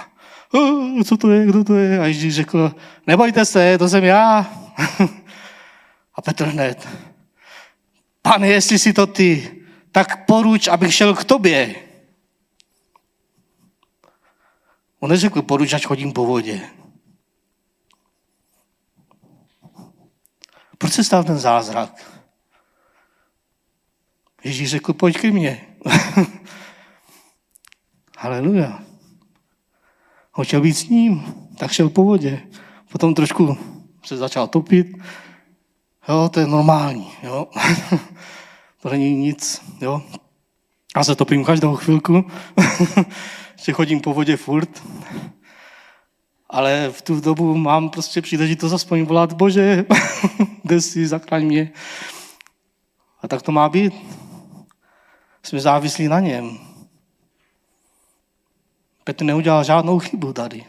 co 1.04 1.16
to 1.16 1.30
je, 1.30 1.46
kdo 1.46 1.64
to 1.64 1.74
je? 1.74 2.00
A 2.00 2.04
Ježíš 2.04 2.34
řekl, 2.34 2.74
nebojte 3.06 3.44
se, 3.44 3.78
to 3.78 3.88
jsem 3.88 4.04
já. 4.04 4.52
a 6.14 6.22
Petr 6.22 6.44
hned, 6.44 6.88
pane, 8.22 8.48
jestli 8.48 8.78
si 8.78 8.92
to 8.92 9.06
ty, 9.06 9.62
tak 9.92 10.26
poruč, 10.26 10.68
abych 10.68 10.94
šel 10.94 11.14
k 11.14 11.24
tobě. 11.24 11.74
On 15.00 15.10
neřekl, 15.10 15.42
poruč, 15.42 15.72
ať 15.72 15.86
chodím 15.86 16.12
po 16.12 16.26
vodě. 16.26 16.60
Proč 20.78 20.92
se 20.92 21.04
stal 21.04 21.24
ten 21.24 21.38
zázrak? 21.38 22.13
Ježíš 24.44 24.70
řekl, 24.70 24.92
pojď 24.92 25.18
ke 25.18 25.30
mně. 25.30 25.60
Haleluja. 28.18 28.78
On 30.36 30.44
chtěl 30.44 30.60
být 30.60 30.72
s 30.72 30.88
ním, 30.88 31.24
tak 31.58 31.72
šel 31.72 31.88
po 31.88 32.04
vodě. 32.04 32.40
Potom 32.92 33.14
trošku 33.14 33.58
se 34.04 34.16
začal 34.16 34.46
topit. 34.48 34.86
Jo, 36.08 36.28
to 36.32 36.40
je 36.40 36.46
normální. 36.46 37.10
Jo. 37.22 37.46
to 38.82 38.90
není 38.90 39.16
nic. 39.16 39.62
Jo. 39.80 40.02
Já 40.96 41.04
se 41.04 41.14
topím 41.14 41.44
každou 41.44 41.76
chvilku. 41.76 42.24
že 43.64 43.72
chodím 43.72 44.00
po 44.00 44.14
vodě 44.14 44.36
furt. 44.36 44.82
Ale 46.50 46.90
v 46.92 47.02
tu 47.02 47.20
dobu 47.20 47.56
mám 47.56 47.90
prostě 47.90 48.22
příležitost 48.22 48.72
aspoň 48.72 49.04
volat, 49.04 49.32
Bože, 49.32 49.84
kde 50.62 50.80
si, 50.80 51.06
zachraň 51.06 51.44
mě. 51.44 51.72
A 53.22 53.28
tak 53.28 53.42
to 53.42 53.52
má 53.52 53.68
být. 53.68 53.94
Jsme 55.44 55.60
závislí 55.60 56.08
na 56.08 56.20
něm. 56.20 56.58
Petr 59.04 59.24
neudělal 59.24 59.64
žádnou 59.64 59.98
chybu 59.98 60.32
tady. 60.32 60.66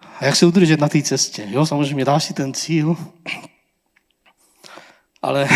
A 0.00 0.24
jak 0.24 0.36
se 0.36 0.46
udržet 0.46 0.80
na 0.80 0.88
té 0.88 1.02
cestě? 1.02 1.46
Jo, 1.50 1.66
samozřejmě 1.66 2.04
dáš 2.04 2.24
si 2.24 2.34
ten 2.34 2.54
cíl, 2.54 2.96
ale 5.22 5.48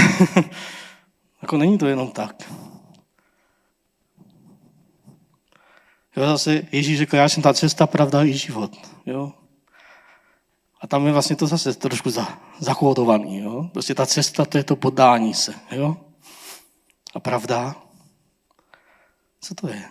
jako 1.43 1.57
není 1.57 1.79
to 1.79 1.87
jenom 1.87 2.11
tak. 2.11 2.53
Jo, 6.17 6.27
zase 6.27 6.63
Ježíš 6.73 6.99
řekl, 6.99 7.17
já 7.17 7.29
jsem 7.29 7.43
ta 7.43 7.55
cesta, 7.55 7.87
pravda 7.87 8.25
i 8.25 8.33
život. 8.33 8.77
Jo? 9.07 9.44
A 10.85 10.87
tam 10.87 11.07
je 11.07 11.13
vlastně 11.13 11.37
to 11.37 11.47
zase 11.47 11.75
trošku 11.75 12.11
za, 12.11 12.39
zakódovaný. 12.59 13.39
Jo? 13.39 13.71
Prostě 13.73 13.95
ta 13.95 14.07
cesta, 14.07 14.45
to 14.45 14.59
je 14.59 14.65
to 14.65 14.77
podání 14.77 15.35
se. 15.35 15.55
Jo? 15.71 15.97
A 17.15 17.21
pravda, 17.21 17.77
co 19.41 19.55
to 19.55 19.69
je? 19.69 19.85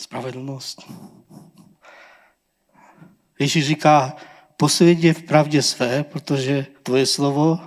Spravedlnost. 0.00 0.90
Ježíš 3.38 3.66
říká, 3.66 4.16
posvědě 4.56 5.12
v 5.12 5.22
pravdě 5.22 5.62
své, 5.62 6.04
protože 6.04 6.66
tvoje 6.82 7.06
slovo 7.06 7.60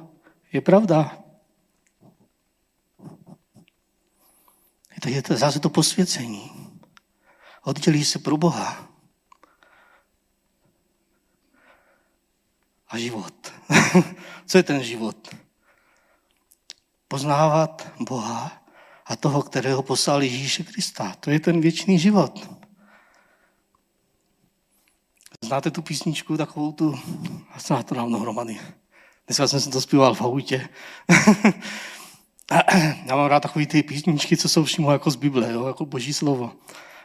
je 0.53 0.62
pravda. 0.62 1.17
Je 5.06 5.21
to 5.21 5.36
zase 5.36 5.60
to 5.60 5.69
posvěcení. 5.69 6.57
Oddělí 7.67 8.06
se 8.06 8.19
pro 8.19 8.38
Boha. 8.38 8.88
A 12.88 12.97
život. 12.97 13.53
Co 14.45 14.58
je 14.58 14.63
ten 14.63 14.84
život? 14.84 15.36
Poznávat 17.08 17.91
Boha 17.99 18.63
a 19.06 19.15
toho, 19.15 19.41
kterého 19.41 19.84
poslal 19.84 20.23
Ježíše 20.23 20.63
Krista. 20.63 21.15
To 21.19 21.32
je 21.32 21.39
ten 21.39 21.62
věčný 21.62 21.99
život. 21.99 22.49
Znáte 25.43 25.71
tu 25.71 25.82
písničku, 25.82 26.38
takovou 26.38 26.71
tu, 26.71 26.99
já 27.69 27.84
to 27.84 27.95
dávno 27.95 28.19
hromady. 28.19 28.60
Dneska 29.27 29.47
jsem 29.47 29.60
si 29.62 29.69
to 29.69 29.82
zpíval 29.82 30.15
v 30.15 30.21
autě. 30.21 30.69
já 33.06 33.15
mám 33.15 33.27
rád 33.27 33.39
takové 33.39 33.65
ty 33.65 33.84
písničky, 33.84 34.38
co 34.38 34.49
jsou 34.49 34.63
přímo 34.63 34.91
jako 34.91 35.12
z 35.12 35.15
Bible, 35.15 35.53
jo, 35.53 35.67
jako 35.67 35.86
boží 35.86 36.13
slovo. 36.13 36.53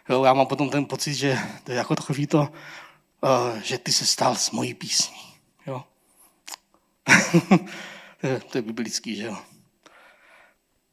Jo, 0.09 0.25
já 0.25 0.33
mám 0.33 0.47
potom 0.47 0.71
ten 0.71 0.85
pocit, 0.85 1.15
že 1.15 1.38
to 1.65 1.73
je 1.73 1.79
jako 1.79 1.97
takový 1.97 2.27
to, 2.27 2.41
uh, 2.41 2.49
že 3.62 3.79
ty 3.79 3.93
se 3.93 4.07
stal 4.07 4.37
s 4.37 4.51
mojí 4.51 4.75
písní. 4.75 5.35
Jo. 5.67 5.85
to, 8.21 8.27
je, 8.27 8.41
to 8.41 8.59
je 8.59 8.62
biblický, 8.62 9.17
že 9.17 9.27
jo. 9.27 9.37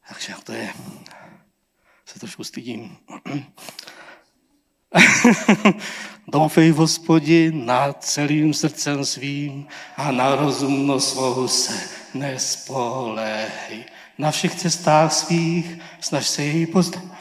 Takže 0.07 0.33
to 0.43 0.53
je, 0.53 0.73
se 2.05 2.19
trošku 2.19 2.43
stydím. 2.43 2.97
Doufej 6.27 6.71
v 6.71 6.75
hospodi 6.75 7.51
nad 7.51 8.03
celým 8.03 8.53
srdcem 8.53 9.05
svým 9.05 9.67
a 9.97 10.11
na 10.11 10.35
rozumnost 10.35 11.09
svou 11.09 11.47
se 11.47 11.89
nespolehej. 12.13 13.85
Na 14.17 14.31
všech 14.31 14.55
cestách 14.55 15.13
svých 15.13 15.77
snaž 15.99 16.27
se 16.27 16.43
jej 16.43 16.67
poznat. 16.67 17.18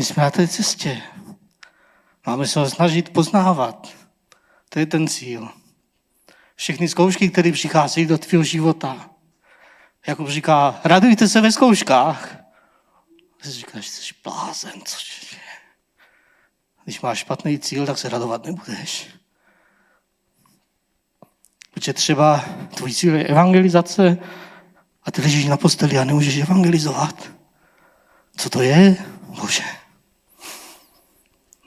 My 0.00 0.04
jsme 0.04 0.22
na 0.22 0.30
té 0.30 0.48
cestě. 0.48 1.02
Máme 2.26 2.46
se 2.46 2.60
ho 2.60 2.70
snažit 2.70 3.12
poznávat. 3.12 3.88
To 4.68 4.78
je 4.78 4.86
ten 4.86 5.08
cíl. 5.08 5.48
Všechny 6.54 6.88
zkoušky, 6.88 7.30
které 7.30 7.52
přicházejí 7.52 8.06
do 8.06 8.18
tvého 8.18 8.44
života. 8.44 9.10
Jako 10.06 10.30
říká, 10.30 10.80
radujte 10.84 11.28
se 11.28 11.40
ve 11.40 11.52
zkouškách. 11.52 12.36
Ty 13.42 13.50
říkáš, 13.50 13.88
jsi 13.88 14.14
blázen, 14.24 14.72
co. 14.84 14.96
Když 16.84 17.00
máš 17.00 17.18
špatný 17.18 17.58
cíl, 17.58 17.86
tak 17.86 17.98
se 17.98 18.08
radovat 18.08 18.44
nebudeš. 18.44 19.08
Protože 21.70 21.92
třeba 21.92 22.44
tvůj 22.74 22.92
cíl 22.92 23.14
je 23.14 23.26
evangelizace 23.26 24.18
a 25.02 25.10
ty 25.10 25.22
ležíš 25.22 25.44
na 25.44 25.56
posteli 25.56 25.98
a 25.98 26.04
nemůžeš 26.04 26.36
evangelizovat. 26.36 27.30
co 28.36 28.50
to 28.50 28.62
je, 28.62 28.96
Bože? 29.40 29.79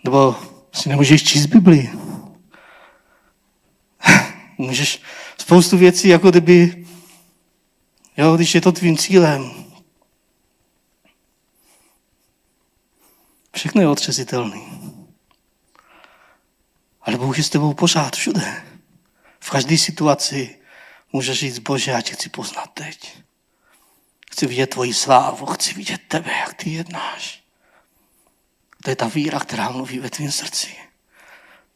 Nebo 0.03 0.35
si 0.73 0.89
nemůžeš 0.89 1.23
číst 1.23 1.45
Bibli. 1.45 1.89
Můžeš 4.57 5.01
spoustu 5.37 5.77
věcí, 5.77 6.07
jako 6.07 6.29
kdyby, 6.29 6.85
jo, 8.17 8.35
když 8.35 8.55
je 8.55 8.61
to 8.61 8.71
tvým 8.71 8.97
cílem. 8.97 9.63
Všechno 13.55 13.81
je 13.81 13.87
otřesitelný. 13.87 14.67
Ale 17.01 17.17
Bůh 17.17 17.37
je 17.37 17.43
s 17.43 17.49
tebou 17.49 17.73
pořád 17.73 18.15
všude. 18.15 18.63
V 19.39 19.49
každé 19.49 19.77
situaci 19.77 20.59
můžeš 21.13 21.39
říct, 21.39 21.59
Bože, 21.59 21.91
já 21.91 22.01
tě 22.01 22.13
chci 22.13 22.29
poznat 22.29 22.69
teď. 22.73 23.23
Chci 24.31 24.47
vidět 24.47 24.67
tvoji 24.67 24.93
slávu, 24.93 25.45
chci 25.45 25.73
vidět 25.73 26.01
tebe, 26.07 26.31
jak 26.31 26.53
ty 26.53 26.69
jednáš. 26.69 27.42
To 28.84 28.89
je 28.89 28.96
ta 28.96 29.08
víra, 29.08 29.39
která 29.39 29.69
mluví 29.69 30.00
ve 30.00 30.10
tvém 30.10 30.32
srdci. 30.32 30.76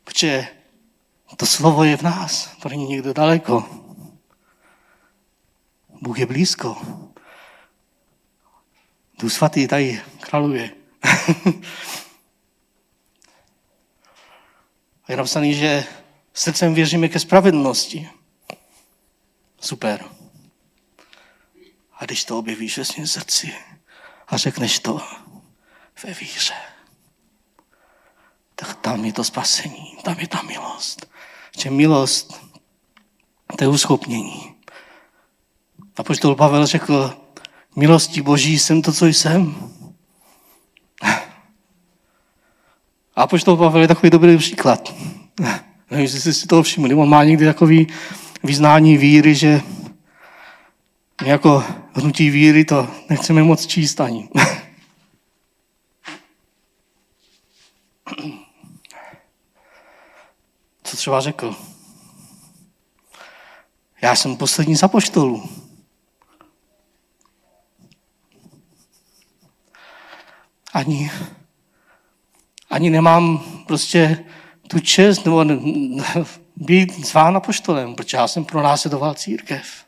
Protože 0.04 0.48
to 1.38 1.46
slovo 1.46 1.84
je 1.84 1.98
v 1.98 2.02
nás, 2.02 2.56
to 2.62 2.70
není 2.70 2.88
někdo 2.88 3.14
daleko. 3.14 3.70
Bůh 6.02 6.20
je 6.20 6.26
blízko. 6.26 6.78
Duch 9.20 9.34
svatý 9.34 9.68
tady 9.68 10.02
králuje. 10.20 10.72
A 15.04 15.12
je 15.12 15.18
napsaný, 15.18 15.54
že 15.54 15.86
srdcem 16.34 16.74
věříme 16.74 17.10
ke 17.10 17.20
spravedlnosti. 17.20 18.10
Super. 19.60 20.06
A 21.94 22.06
když 22.06 22.26
to 22.26 22.40
objevíš 22.40 22.78
ve 22.78 22.86
svém 22.86 23.08
srdci 23.08 23.56
a 24.28 24.38
řekneš 24.38 24.80
to 24.80 25.02
ve 26.04 26.14
víře, 26.14 26.54
tak 28.60 28.76
tam 28.76 29.06
je 29.06 29.14
to 29.14 29.24
spasení, 29.24 29.98
tam 30.04 30.20
je 30.20 30.28
ta 30.28 30.42
milost. 30.42 31.10
Že 31.58 31.70
milost, 31.70 32.42
to 33.56 33.64
je 33.64 33.68
uschopnění. 33.68 34.56
A 35.98 36.04
poštol 36.04 36.36
Pavel 36.36 36.66
řekl, 36.66 37.18
milostí 37.76 38.22
Boží 38.22 38.60
jsem 38.60 38.82
to, 38.82 38.94
co 38.94 39.06
jsem. 39.06 39.56
A 43.16 43.28
poštol 43.28 43.58
Pavel 43.58 43.82
je 43.82 43.88
takový 43.88 44.10
dobrý 44.10 44.38
příklad. 44.38 44.96
Nevím, 45.92 46.04
jestli 46.06 46.20
jste 46.20 46.34
si 46.34 46.48
toho 46.48 46.64
všimli. 46.64 46.96
On 46.96 47.10
má 47.10 47.24
někdy 47.24 47.46
takový 47.46 47.88
vyznání 48.44 48.98
víry, 48.98 49.36
že 49.36 49.62
my 51.24 51.30
jako 51.30 51.64
hnutí 51.94 52.30
víry 52.30 52.66
to 52.66 52.88
nechceme 53.10 53.44
moc 53.44 53.66
číst 53.66 54.02
ani. 54.02 54.30
Co 60.84 60.98
třeba 60.98 61.22
řekl? 61.22 61.56
Já 64.02 64.16
jsem 64.16 64.38
poslední 64.38 64.76
z 64.76 64.84
apoštolů. 64.84 65.50
Ani, 70.74 71.12
ani 72.70 72.90
nemám 72.90 73.40
prostě 73.68 74.26
tu 74.68 74.80
čest 74.80 75.26
nebo 75.26 75.46
být 76.56 77.06
zván 77.06 77.38
apoštolem, 77.38 77.96
protože 77.96 78.18
já 78.18 78.28
jsem 78.28 78.46
pronásledoval 78.46 79.14
církev. 79.14 79.86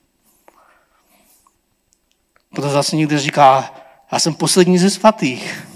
Proto 2.49 2.69
zase 2.69 2.95
někdo 2.95 3.19
říká, 3.19 3.73
já 4.11 4.19
jsem 4.19 4.33
poslední 4.33 4.77
ze 4.77 4.89
svatých. 4.89 5.67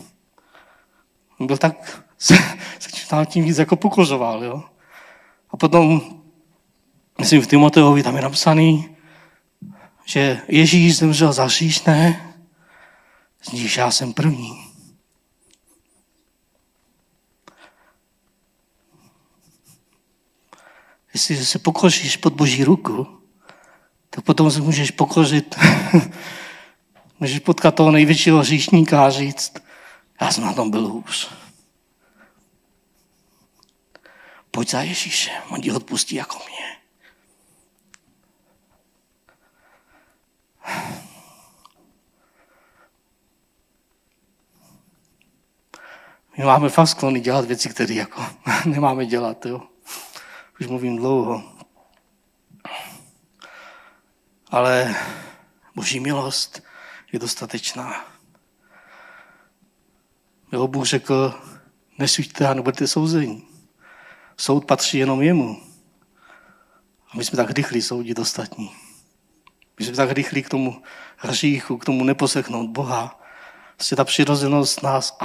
Byl 1.40 1.58
tak, 1.58 2.03
se, 2.24 2.38
se 2.80 3.08
tam 3.08 3.26
tím 3.26 3.44
víc 3.44 3.58
jako 3.58 3.76
pokořoval, 3.76 4.44
jo. 4.44 4.64
A 5.50 5.58
potom, 5.58 6.02
myslím 7.20 7.42
v 7.42 7.48
Timoteovi 7.48 8.04
tam 8.04 8.16
je 8.16 8.22
napsaný, 8.22 8.96
že 10.06 10.42
Ježíš 10.48 10.98
zemřel 10.98 11.34
za 11.34 11.48
říšné, 11.48 12.34
z 13.42 13.52
níž 13.52 13.78
já 13.78 13.92
jsem 13.92 14.14
první. 14.14 14.64
Jestli 21.14 21.46
se 21.46 21.60
pokoříš 21.60 22.18
pod 22.18 22.34
Boží 22.34 22.64
ruku, 22.64 23.08
tak 24.10 24.24
potom 24.26 24.52
se 24.52 24.62
můžeš 24.62 24.92
pokořit, 24.92 25.56
můžeš 27.20 27.40
potkat 27.40 27.76
toho 27.76 27.92
největšího 27.92 28.40
hříšníka 28.40 29.06
a 29.06 29.10
říct, 29.10 29.54
já 30.22 30.32
jsem 30.32 30.44
na 30.44 30.54
tom 30.54 30.72
byl 30.72 30.88
hůř. 30.88 31.43
Pojď 34.56 34.70
za 34.70 34.82
Ježíšem, 34.82 35.44
on 35.50 35.62
ti 35.62 35.72
odpustí 35.72 36.16
jako 36.16 36.38
mě. 36.38 36.78
My 46.38 46.44
máme 46.44 46.70
fakt 46.70 46.88
sklony 46.88 47.20
dělat 47.20 47.46
věci, 47.46 47.70
které 47.70 47.94
jako 47.94 48.26
nemáme 48.66 49.06
dělat. 49.06 49.46
Jo? 49.46 49.62
Už 50.60 50.68
mluvím 50.68 50.98
dlouho. 50.98 51.44
Ale 54.52 54.96
boží 55.76 56.00
milost 56.00 56.64
je 57.12 57.20
dostatečná. 57.20 58.06
Jo, 60.52 60.68
Bůh 60.68 60.86
řekl, 60.86 61.42
nesuďte 61.98 62.48
a 62.48 62.54
nebudete 62.54 62.88
souzení. 62.88 63.53
Soud 64.38 64.66
patří 64.66 64.98
jenom 64.98 65.22
jemu. 65.22 65.62
A 67.14 67.18
my 67.18 67.26
jsme 67.26 67.38
tak 67.38 67.50
rychlí 67.50 67.82
soudit 67.82 68.20
ostatní. 68.20 68.72
My 69.80 69.86
jsme 69.86 69.96
tak 69.96 70.12
rychlí 70.12 70.44
k 70.44 70.50
tomu 70.50 70.82
hříchu, 71.18 71.78
k 71.78 71.86
tomu 71.86 72.04
neposlechnout 72.04 72.70
Boha. 72.70 73.20
Vlastně 73.78 73.98
ta 73.98 74.04
přirozenost 74.04 74.84
nás, 74.84 75.18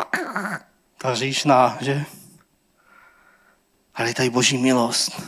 ta 0.99 1.15
říšná, 1.15 1.79
že? 1.81 2.05
Ale 3.95 4.09
je 4.09 4.15
tady 4.15 4.31
boží 4.31 4.59
milost, 4.59 5.23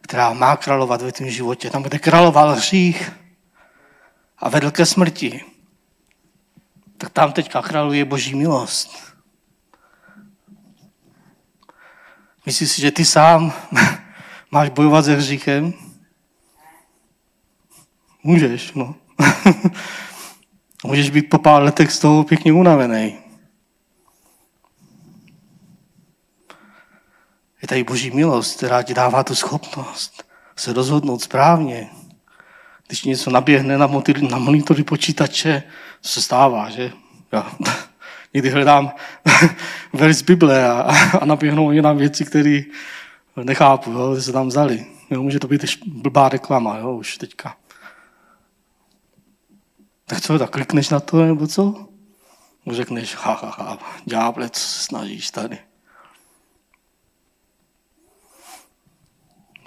která 0.00 0.32
má 0.32 0.56
královat 0.56 1.02
ve 1.02 1.12
tvém 1.12 1.30
životě. 1.30 1.70
Tam, 1.70 1.82
kde 1.82 1.98
královal 1.98 2.54
hřích 2.54 3.12
a 4.38 4.48
vedl 4.48 4.70
ke 4.70 4.86
smrti, 4.86 5.44
tak 6.98 7.12
tam 7.12 7.32
teďka 7.32 7.62
králuje 7.62 8.04
boží 8.04 8.34
milost. 8.34 9.13
Myslíš 12.46 12.70
si, 12.70 12.80
že 12.80 12.90
ty 12.90 13.04
sám 13.04 13.52
máš 14.50 14.68
bojovat 14.68 15.04
se 15.04 15.16
hříchem? 15.16 15.72
Můžeš, 18.22 18.72
no. 18.72 18.94
Můžeš 20.84 21.10
být 21.10 21.30
po 21.30 21.38
pár 21.38 21.62
letech 21.62 21.92
z 21.92 21.98
toho 21.98 22.24
pěkně 22.24 22.52
unavený. 22.52 23.18
Je 27.62 27.68
tady 27.68 27.84
boží 27.84 28.10
milost, 28.10 28.56
která 28.56 28.82
ti 28.82 28.94
dává 28.94 29.24
tu 29.24 29.34
schopnost 29.34 30.24
se 30.56 30.72
rozhodnout 30.72 31.22
správně. 31.22 31.90
Když 32.86 33.04
něco 33.04 33.30
naběhne 33.30 33.78
na, 33.78 33.88
na 34.30 34.38
monitory 34.38 34.84
počítače, 34.84 35.62
co 36.00 36.12
se 36.12 36.22
stává, 36.22 36.70
že? 36.70 36.92
Já 37.32 37.52
někdy 38.34 38.50
hledám 38.50 38.92
verz 39.92 40.22
Bible 40.22 40.68
a, 40.68 40.94
a 41.20 41.24
naběhnou 41.24 41.70
jenom 41.70 41.98
věci, 41.98 42.24
které 42.24 42.60
nechápu, 43.42 43.90
jo, 43.90 44.14
že 44.14 44.22
se 44.22 44.32
tam 44.32 44.48
vzali. 44.48 44.86
Jo, 45.10 45.22
může 45.22 45.40
to 45.40 45.48
být 45.48 45.64
blbá 45.86 46.28
reklama, 46.28 46.78
jo, 46.78 46.96
už 46.96 47.18
teďka. 47.18 47.56
Tak 50.06 50.20
co, 50.20 50.38
tak 50.38 50.50
klikneš 50.50 50.88
na 50.88 51.00
to, 51.00 51.24
nebo 51.24 51.46
co? 51.46 51.88
Řekneš, 52.70 53.14
ha, 53.14 53.32
ha, 53.42 53.54
ha, 53.58 53.78
ďáble, 54.04 54.50
co 54.50 54.60
se 54.60 54.82
snažíš 54.84 55.30
tady. 55.30 55.58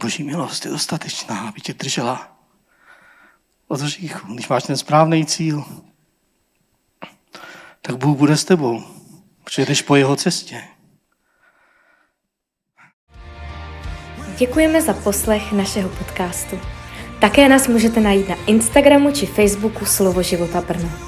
Boží 0.02 0.24
milost 0.24 0.66
je 0.66 0.72
dostatečná, 0.72 1.40
aby 1.40 1.62
tě 1.62 1.74
držela 1.74 2.38
od 3.68 3.82
hříchu. 3.82 4.34
Když 4.34 4.48
máš 4.48 4.64
ten 4.64 4.78
správný 4.78 5.26
cíl, 5.26 5.66
tak 7.88 7.98
Bůh 7.98 8.18
bude 8.18 8.38
s 8.38 8.46
tebou. 8.46 8.84
Přijedeš 9.44 9.82
po 9.82 9.96
jeho 9.96 10.16
cestě. 10.16 10.62
Děkujeme 14.38 14.82
za 14.82 14.94
poslech 14.94 15.52
našeho 15.52 15.90
podcastu. 15.90 16.60
Také 17.22 17.50
nás 17.50 17.68
můžete 17.68 18.00
najít 18.00 18.30
na 18.30 18.36
Instagramu 18.48 19.12
či 19.12 19.26
Facebooku 19.26 19.86
Slovo 19.86 20.24
života 20.24 20.62
Brno. 20.62 21.07